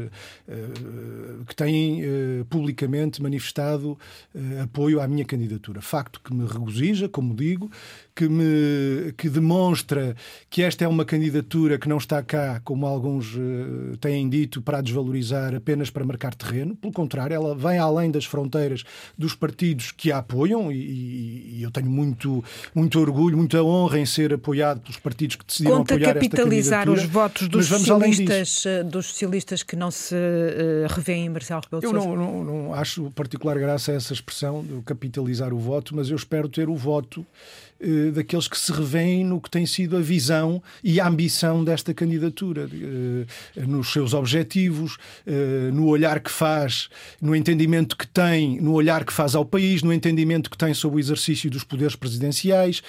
que 1.47 1.55
têm 1.55 2.03
publicamente 2.49 3.21
manifestado 3.21 3.97
apoio 4.61 5.01
à 5.01 5.07
minha 5.07 5.25
candidatura. 5.25 5.81
Facto 5.81 6.21
que 6.23 6.33
me 6.33 6.45
regozija, 6.45 7.09
como 7.09 7.33
digo, 7.33 7.71
que 8.15 8.27
me 8.27 9.13
que 9.17 9.29
demonstra 9.29 10.15
que 10.49 10.61
esta 10.63 10.83
é 10.83 10.87
uma 10.87 11.05
candidatura 11.05 11.77
que 11.77 11.87
não 11.87 11.97
está 11.97 12.21
cá, 12.23 12.61
como 12.63 12.85
alguns 12.85 13.35
uh, 13.35 13.97
têm 13.99 14.29
dito, 14.29 14.61
para 14.61 14.81
desvalorizar 14.81 15.55
apenas 15.55 15.89
para 15.89 16.03
marcar 16.03 16.33
terreno. 16.35 16.75
Pelo 16.75 16.93
contrário, 16.93 17.33
ela 17.33 17.55
vem 17.55 17.77
além 17.77 18.11
das 18.11 18.25
fronteiras 18.25 18.83
dos 19.17 19.35
partidos 19.35 19.91
que 19.91 20.11
a 20.11 20.23
apoiam 20.23 20.71
e, 20.71 21.57
e 21.57 21.63
eu 21.63 21.69
tenho 21.69 21.89
muito, 21.89 22.43
muito 22.73 22.99
orgulho, 22.99 23.37
muita 23.37 23.61
honra 23.61 23.99
em 23.99 24.05
ser 24.05 24.33
apoiado 24.33 24.81
pelos 24.81 24.97
partidos 24.97 25.35
que 25.35 25.45
decidiram 25.45 25.77
Conta 25.77 25.95
apoiar 25.95 26.13
capitalizar 26.13 26.89
os 26.89 27.03
votos 27.03 27.47
dos 27.47 27.67
socialistas, 27.67 28.65
eh, 28.65 28.83
dos 28.83 29.07
socialistas 29.07 29.63
que 29.63 29.75
não 29.75 29.91
se 29.91 30.15
uh, 30.15 30.87
revêem 30.89 31.25
em 31.25 31.29
Marcelo 31.29 31.61
Rebelo 31.61 31.83
Eu 31.83 31.93
não, 31.93 32.15
não, 32.15 32.43
não 32.43 32.73
acho 32.73 33.11
particular 33.11 33.57
graça 33.59 33.91
a 33.91 33.95
essa 33.95 34.13
expressão 34.13 34.63
de 34.63 34.81
capitalizar 34.83 35.53
o 35.53 35.59
voto, 35.59 35.95
mas 35.95 36.09
eu 36.09 36.15
espero 36.15 36.47
ter 36.47 36.69
o 36.69 36.75
voto 36.75 37.25
eh, 37.83 38.11
daqueles 38.11 38.47
que 38.47 38.57
se 38.57 38.71
revêem 38.71 39.25
no 39.25 39.41
que 39.41 39.49
tem 39.49 39.65
sido 39.65 39.97
a 39.97 39.99
visão 39.99 40.63
e 40.81 41.01
a 41.01 41.07
ambição 41.07 41.63
desta 41.63 41.93
candidatura, 41.93 42.69
eh, 42.71 43.65
nos 43.65 43.91
seus 43.91 44.13
objetivos, 44.13 44.97
eh, 45.27 45.69
no 45.73 45.87
olhar 45.87 46.21
que 46.21 46.31
faz, 46.31 46.87
no 47.21 47.35
entendimento 47.35 47.97
que 47.97 48.07
tem, 48.07 48.61
no 48.61 48.71
olhar 48.71 49.03
que 49.03 49.11
faz 49.11 49.35
ao 49.35 49.43
país, 49.43 49.83
no 49.83 49.91
entendimento 49.91 50.49
que 50.49 50.57
tem 50.57 50.73
sobre 50.73 50.97
o 50.97 50.99
exercício 50.99 51.49
dos 51.49 51.65
poderes 51.65 51.95
presidenciais, 51.95 52.81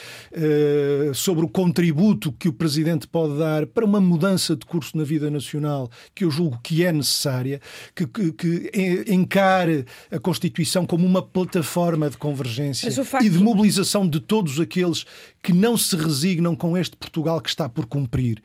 sobre 1.14 1.44
o 1.44 1.48
contributo 1.48 2.32
que 2.32 2.48
o 2.48 2.52
presidente 2.52 3.06
pode 3.06 3.38
dar 3.38 3.66
para 3.66 3.84
uma 3.84 4.00
mudança 4.00 4.54
de 4.54 4.64
curso 4.64 4.96
na 4.96 5.04
vida 5.04 5.30
nacional, 5.30 5.90
que 6.14 6.24
eu 6.24 6.30
julgo 6.30 6.58
que 6.62 6.84
é 6.84 6.92
necessária, 6.92 7.60
que, 7.94 8.06
que, 8.06 8.32
que 8.32 9.04
encare 9.08 9.84
a 10.10 10.18
Constituição 10.18 10.86
como 10.86 11.06
uma 11.06 11.22
plataforma 11.22 12.08
de 12.10 12.16
convergência 12.16 12.90
facto... 13.04 13.24
e 13.24 13.30
de 13.30 13.38
mobilização 13.38 14.08
de 14.08 14.20
todos 14.20 14.60
aqueles 14.60 14.83
aqueles 14.84 15.06
que 15.42 15.52
não 15.52 15.76
se 15.76 15.96
resignam 15.96 16.54
com 16.54 16.76
este 16.76 16.96
Portugal 16.96 17.40
que 17.40 17.48
está 17.48 17.68
por 17.68 17.86
cumprir, 17.86 18.42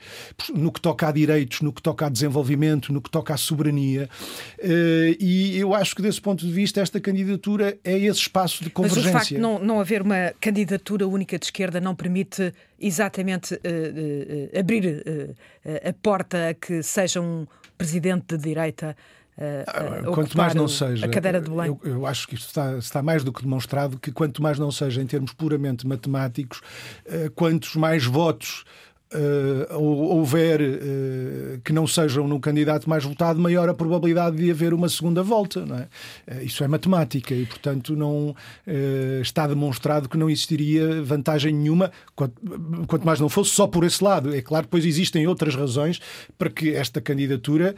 no 0.53 0.71
que 0.71 0.81
toca 0.81 1.07
a 1.07 1.11
direitos, 1.11 1.61
no 1.61 1.71
que 1.71 1.81
toca 1.81 2.07
a 2.07 2.09
desenvolvimento, 2.09 2.91
no 2.91 3.01
que 3.01 3.09
toca 3.09 3.33
à 3.33 3.37
soberania. 3.37 4.09
Eh, 4.57 5.17
e 5.19 5.57
eu 5.57 5.73
acho 5.73 5.95
que, 5.95 6.01
desse 6.01 6.19
ponto 6.19 6.45
de 6.45 6.51
vista, 6.51 6.81
esta 6.81 6.99
candidatura 6.99 7.77
é 7.83 7.97
esse 7.97 8.19
espaço 8.19 8.63
de 8.63 8.69
convergência. 8.69 9.11
Mas 9.11 9.15
o 9.15 9.17
facto 9.19 9.35
de 9.35 9.41
não, 9.41 9.59
não 9.59 9.79
haver 9.79 10.01
uma 10.01 10.33
candidatura 10.39 11.07
única 11.07 11.37
de 11.37 11.45
esquerda 11.45 11.79
não 11.79 11.95
permite 11.95 12.53
exatamente 12.79 13.53
uh, 13.53 13.57
uh, 13.57 14.59
abrir 14.59 14.85
uh, 14.85 15.35
a 15.89 15.93
porta 15.93 16.49
a 16.49 16.53
que 16.53 16.81
seja 16.81 17.21
um 17.21 17.45
presidente 17.77 18.37
de 18.37 18.43
direita 18.43 18.95
uh, 19.39 20.11
quanto 20.11 20.37
mais 20.37 20.53
não 20.53 20.67
seja, 20.67 21.05
a 21.05 21.09
cadeira 21.09 21.41
de 21.41 21.49
Belém. 21.49 21.67
Eu, 21.67 21.79
eu, 21.83 22.05
acho 22.05 22.27
que 22.27 22.35
isto 22.35 22.47
está, 22.47 22.77
está 22.77 23.01
mais 23.01 23.23
do 23.23 23.31
que 23.31 23.41
demonstrado 23.41 23.99
que 23.99 24.11
quanto 24.11 24.41
mais 24.41 24.59
não 24.59 24.71
seja 24.71 25.01
em 25.01 25.05
termos 25.05 25.33
puramente 25.33 25.87
matemáticos, 25.87 26.59
uh, 27.05 27.31
quantos 27.31 27.75
mais 27.75 28.05
votos 28.05 28.63
uh, 29.13 29.75
houver 29.77 30.61
uh, 30.61 31.61
que 31.63 31.73
não 31.73 31.87
sejam 31.87 32.27
no 32.27 32.39
candidato 32.39 32.89
mais 32.89 33.03
votado, 33.03 33.39
maior 33.39 33.69
a 33.69 33.73
probabilidade 33.73 34.37
de 34.37 34.51
haver 34.51 34.73
uma 34.73 34.89
segunda 34.89 35.23
volta. 35.23 35.89
É? 36.27 36.35
Uh, 36.35 36.45
isso 36.45 36.63
é 36.63 36.67
matemática 36.67 37.33
e, 37.33 37.45
portanto, 37.45 37.95
não 37.95 38.35
está 39.21 39.47
demonstrado 39.47 40.07
que 40.07 40.17
não 40.17 40.29
existiria 40.29 41.01
vantagem 41.01 41.53
nenhuma, 41.53 41.91
quanto, 42.15 42.35
quanto, 42.87 43.05
mais 43.05 43.19
não 43.19 43.29
fosse 43.29 43.51
só 43.51 43.67
por 43.67 43.83
esse 43.83 44.03
lado. 44.03 44.33
É 44.33 44.41
claro, 44.41 44.65
depois 44.65 44.85
existem 44.85 45.27
outras 45.27 45.55
razões 45.55 45.99
para 46.37 46.49
que 46.49 46.73
esta 46.75 47.01
candidatura 47.01 47.75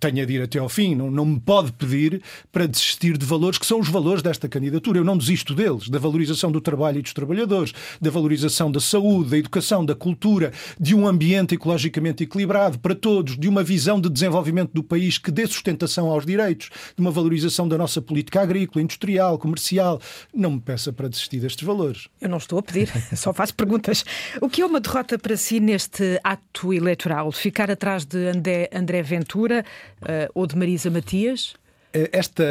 tenha 0.00 0.24
de 0.26 0.34
ir 0.34 0.42
até 0.42 0.58
ao 0.58 0.68
fim. 0.68 0.94
Não, 0.94 1.10
não 1.10 1.26
me 1.26 1.40
pode 1.40 1.72
pedir 1.72 2.22
para 2.50 2.66
desistir 2.66 3.16
de 3.16 3.26
valores 3.26 3.58
que 3.58 3.66
são 3.66 3.80
os 3.80 3.88
valores 3.88 4.22
desta 4.22 4.48
candidatura. 4.48 4.98
Eu 4.98 5.04
não 5.04 5.16
desisto 5.16 5.54
deles, 5.54 5.88
da 5.88 5.98
valorização 5.98 6.50
do 6.50 6.60
trabalho 6.60 6.98
e 6.98 7.02
dos 7.02 7.12
trabalhadores, 7.12 7.72
da 8.00 8.10
valorização 8.10 8.70
da 8.70 8.80
saúde, 8.80 9.30
da 9.30 9.38
educação, 9.38 9.84
da 9.84 9.94
cultura 9.94 10.37
procura 10.38 10.52
de 10.78 10.94
um 10.94 11.06
ambiente 11.06 11.54
ecologicamente 11.54 12.22
equilibrado 12.22 12.78
para 12.78 12.94
todos, 12.94 13.36
de 13.36 13.48
uma 13.48 13.62
visão 13.62 14.00
de 14.00 14.08
desenvolvimento 14.08 14.70
do 14.72 14.82
país 14.82 15.18
que 15.18 15.30
dê 15.30 15.46
sustentação 15.46 16.06
aos 16.08 16.24
direitos, 16.24 16.70
de 16.94 17.00
uma 17.00 17.10
valorização 17.10 17.66
da 17.66 17.76
nossa 17.76 18.00
política 18.00 18.40
agrícola, 18.40 18.82
industrial, 18.82 19.38
comercial. 19.38 20.00
Não 20.32 20.52
me 20.52 20.60
peça 20.60 20.92
para 20.92 21.08
desistir 21.08 21.40
destes 21.40 21.66
valores. 21.66 22.08
Eu 22.20 22.28
não 22.28 22.38
estou 22.38 22.58
a 22.58 22.62
pedir, 22.62 22.88
só 23.16 23.32
faço 23.32 23.54
perguntas. 23.54 24.04
O 24.40 24.48
que 24.48 24.62
é 24.62 24.66
uma 24.66 24.80
derrota 24.80 25.18
para 25.18 25.36
si 25.36 25.58
neste 25.58 26.20
ato 26.22 26.72
eleitoral? 26.72 27.32
Ficar 27.32 27.70
atrás 27.70 28.04
de 28.04 28.28
André, 28.28 28.70
André 28.72 29.02
Ventura 29.02 29.64
uh, 30.02 30.30
ou 30.34 30.46
de 30.46 30.56
Marisa 30.56 30.90
Matias? 30.90 31.54
Eh, 31.92 32.10
esta, 32.12 32.44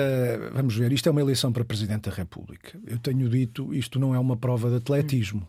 vamos 0.51 0.75
ver, 0.75 0.91
isto 0.91 1.07
é 1.07 1.11
uma 1.11 1.21
eleição 1.21 1.51
para 1.53 1.63
Presidente 1.63 2.09
da 2.09 2.15
República. 2.15 2.77
Eu 2.85 2.97
tenho 2.97 3.29
dito, 3.29 3.73
isto 3.73 3.99
não 3.99 4.13
é 4.13 4.19
uma 4.19 4.35
prova 4.35 4.69
de 4.69 4.77
atletismo. 4.77 5.47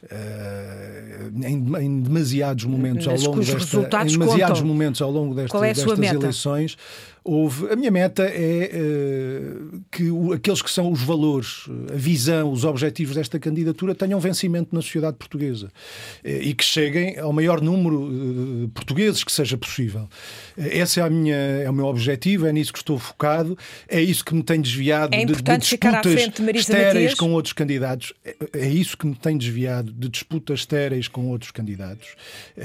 Uh, 0.00 1.44
em, 1.44 1.84
em, 1.84 2.00
demasiados 2.00 2.64
momentos 2.64 3.08
ao 3.08 3.16
longo 3.16 3.40
desta, 3.40 4.04
em 4.04 4.06
demasiados 4.06 4.60
contam. 4.60 4.66
momentos 4.66 5.02
ao 5.02 5.10
longo 5.10 5.34
desta, 5.34 5.58
é 5.58 5.74
destas 5.74 5.98
eleições 5.98 6.78
houve. 7.28 7.70
A 7.70 7.76
minha 7.76 7.90
meta 7.90 8.22
é 8.22 8.70
uh, 8.74 9.80
que 9.90 10.10
o, 10.10 10.32
aqueles 10.32 10.62
que 10.62 10.70
são 10.70 10.90
os 10.90 11.02
valores, 11.02 11.66
a 11.92 11.96
visão, 11.96 12.50
os 12.50 12.64
objetivos 12.64 13.16
desta 13.16 13.38
candidatura 13.38 13.94
tenham 13.94 14.18
vencimento 14.18 14.74
na 14.74 14.80
sociedade 14.80 15.16
portuguesa 15.16 15.66
uh, 15.66 16.28
e 16.28 16.54
que 16.54 16.64
cheguem 16.64 17.18
ao 17.18 17.32
maior 17.32 17.60
número 17.60 18.08
de 18.08 18.68
portugueses 18.68 19.22
que 19.22 19.32
seja 19.32 19.56
possível. 19.58 20.08
Esse 20.56 21.00
é, 21.00 21.02
a 21.02 21.10
minha, 21.10 21.36
é 21.36 21.68
o 21.68 21.72
meu 21.72 21.86
objetivo, 21.86 22.46
é 22.46 22.52
nisso 22.52 22.72
que 22.72 22.78
estou 22.78 22.98
focado, 22.98 23.56
é 23.86 24.00
isso 24.00 24.24
que 24.24 24.34
me 24.34 24.42
tem 24.42 24.60
desviado 24.60 25.14
é 25.14 25.24
de, 25.24 25.34
de 25.34 25.58
disputas 25.58 26.30
estéreis 26.54 27.14
com 27.14 27.32
outros 27.32 27.52
candidatos. 27.52 28.12
É, 28.24 28.36
é 28.54 28.68
isso 28.68 28.96
que 28.96 29.06
me 29.06 29.14
tem 29.14 29.36
desviado 29.36 29.57
de 29.82 30.08
disputas 30.08 30.60
estéreis 30.60 31.08
com 31.08 31.28
outros 31.28 31.50
candidatos. 31.50 32.14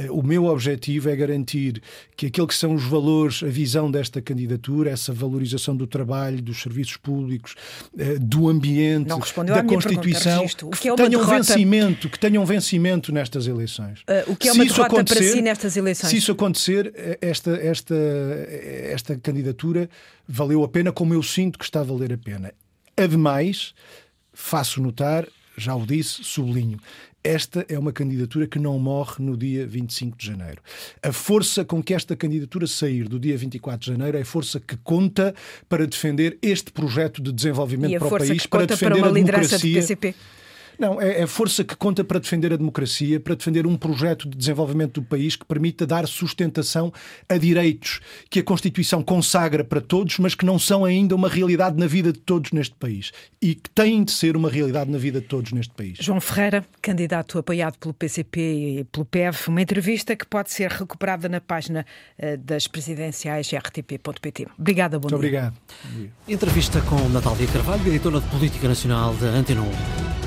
O 0.10 0.22
meu 0.22 0.46
objetivo 0.46 1.10
é 1.10 1.16
garantir 1.16 1.82
que 2.16 2.28
aquilo 2.28 2.48
que 2.48 2.56
são 2.56 2.74
os 2.74 2.84
valores, 2.84 3.44
a 3.44 3.48
visão 3.48 3.90
desta 3.90 4.22
candidatura 4.22 4.94
essa 4.94 5.12
valorização 5.12 5.76
do 5.76 5.86
trabalho, 5.86 6.42
dos 6.42 6.62
serviços 6.62 6.98
públicos, 6.98 7.56
eh, 7.98 8.18
do 8.20 8.48
ambiente, 8.50 9.08
da 9.08 9.64
Constituição, 9.64 10.46
pergunta, 10.48 10.78
que, 10.78 10.90
é 10.90 10.96
tenham 10.96 11.10
derrota... 11.10 11.36
vencimento, 11.36 12.10
que 12.10 12.20
tenham 12.20 12.46
vencimento 12.46 13.12
nestas 13.12 13.48
eleições. 13.48 14.02
Uh, 14.02 14.32
o 14.32 14.36
que 14.36 14.48
é 14.48 14.54
uma 14.54 14.64
se 14.64 14.70
derrota 14.70 15.04
para 15.04 15.24
si 15.24 15.42
nestas 15.42 15.76
eleições? 15.76 16.10
Se 16.10 16.18
isso 16.18 16.32
acontecer, 16.32 16.94
eh, 16.96 17.18
esta, 17.22 17.52
esta, 17.52 17.96
esta 17.96 19.18
candidatura 19.18 19.90
valeu 20.28 20.64
a 20.64 20.68
pena 20.68 20.92
como 20.92 21.14
eu 21.14 21.24
sinto 21.24 21.58
que 21.58 21.66
está 21.66 21.82
a 21.82 21.84
valer 21.84 22.14
a 22.14 22.18
pena. 22.18 22.54
Ademais, 22.96 23.74
faço 24.34 24.82
notar, 24.82 25.28
já 25.58 25.76
o 25.76 25.86
disse, 25.86 26.24
sublinho, 26.24 26.80
esta 27.24 27.66
é 27.70 27.80
uma 27.80 27.94
candidatura 27.94 28.46
que 28.46 28.60
não 28.60 28.78
morre 28.78 29.16
no 29.20 29.38
dia 29.38 29.66
25 29.66 30.18
de 30.18 30.28
janeiro. 30.28 30.62
A 31.02 31.14
força 31.14 31.64
com 31.64 31.82
que 31.82 31.94
esta 31.94 32.16
candidatura 32.16 32.68
sair 32.68 33.08
do 33.08 33.18
dia 33.18 33.38
24 33.38 33.80
de 33.80 33.98
janeiro 33.98 34.18
é 34.18 34.22
a 34.22 34.26
força 34.26 34.60
que 34.60 34.76
conta 34.78 35.34
para 35.70 35.88
defender 35.88 36.38
este 36.42 36.72
projeto 36.72 37.22
de 37.22 37.32
desenvolvimento 37.32 37.98
para 37.98 38.08
o 38.08 38.18
país, 38.18 38.46
para 38.46 38.66
defender 38.66 39.00
para 39.00 39.10
uma 39.10 39.10
a 39.10 39.14
democracia. 39.14 39.82
PCP. 39.82 40.16
Não, 40.84 41.00
é, 41.00 41.22
é 41.22 41.28
força 41.28 41.64
que 41.64 41.78
conta 41.78 42.04
para 42.04 42.20
defender 42.20 42.52
a 42.52 42.58
democracia, 42.58 43.18
para 43.18 43.36
defender 43.36 43.66
um 43.66 43.78
projeto 43.78 44.28
de 44.28 44.38
desenvolvimento 44.38 45.00
do 45.00 45.08
país 45.08 45.38
que 45.38 45.46
permita 45.46 45.88
dar 45.88 46.06
sustentação 46.06 46.92
a 47.30 47.38
direitos 47.38 48.02
que 48.30 48.42
a 48.42 48.44
Constituição 48.44 49.02
consagra 49.02 49.64
para 49.64 49.80
todos, 49.80 50.20
mas 50.20 50.36
que 50.36 50.46
não 50.46 50.60
são 50.60 50.84
ainda 50.84 51.16
uma 51.16 51.30
realidade 51.30 51.80
na 51.80 51.88
vida 51.88 52.12
de 52.12 52.20
todos 52.20 52.52
neste 52.52 52.76
país 52.76 53.14
e 53.42 53.56
que 53.56 53.70
têm 53.70 54.04
de 54.04 54.12
ser 54.12 54.36
uma 54.36 54.50
realidade 54.50 54.92
na 54.92 54.98
vida 54.98 55.22
de 55.22 55.28
todos 55.28 55.54
neste 55.54 55.74
país. 55.74 56.00
João 56.02 56.20
Ferreira, 56.20 56.66
candidato 56.82 57.40
apoiado 57.40 57.78
pelo 57.78 57.94
PCP 57.94 58.42
e 58.42 58.84
pelo 58.84 59.06
PEV, 59.06 59.38
uma 59.48 59.62
entrevista 59.62 60.18
que 60.18 60.26
pode 60.26 60.52
ser 60.52 60.70
recuperada 60.70 61.30
na 61.30 61.40
página 61.40 61.86
eh, 62.18 62.36
das 62.36 62.68
presidenciais 62.68 63.50
rtp.pt. 63.54 64.48
Obrigada, 64.60 65.00
bom 65.00 65.08
Muito 65.10 65.22
dia. 65.22 65.48
obrigado. 65.48 65.58
Entrevista 66.28 66.82
com 66.82 67.08
Natália 67.08 67.48
Carvalho, 67.48 67.88
editora 67.88 68.20
de 68.20 68.28
Política 68.28 68.68
Nacional 68.68 69.14
da 69.14 69.28
Antena 69.28 69.62
1. 69.62 70.23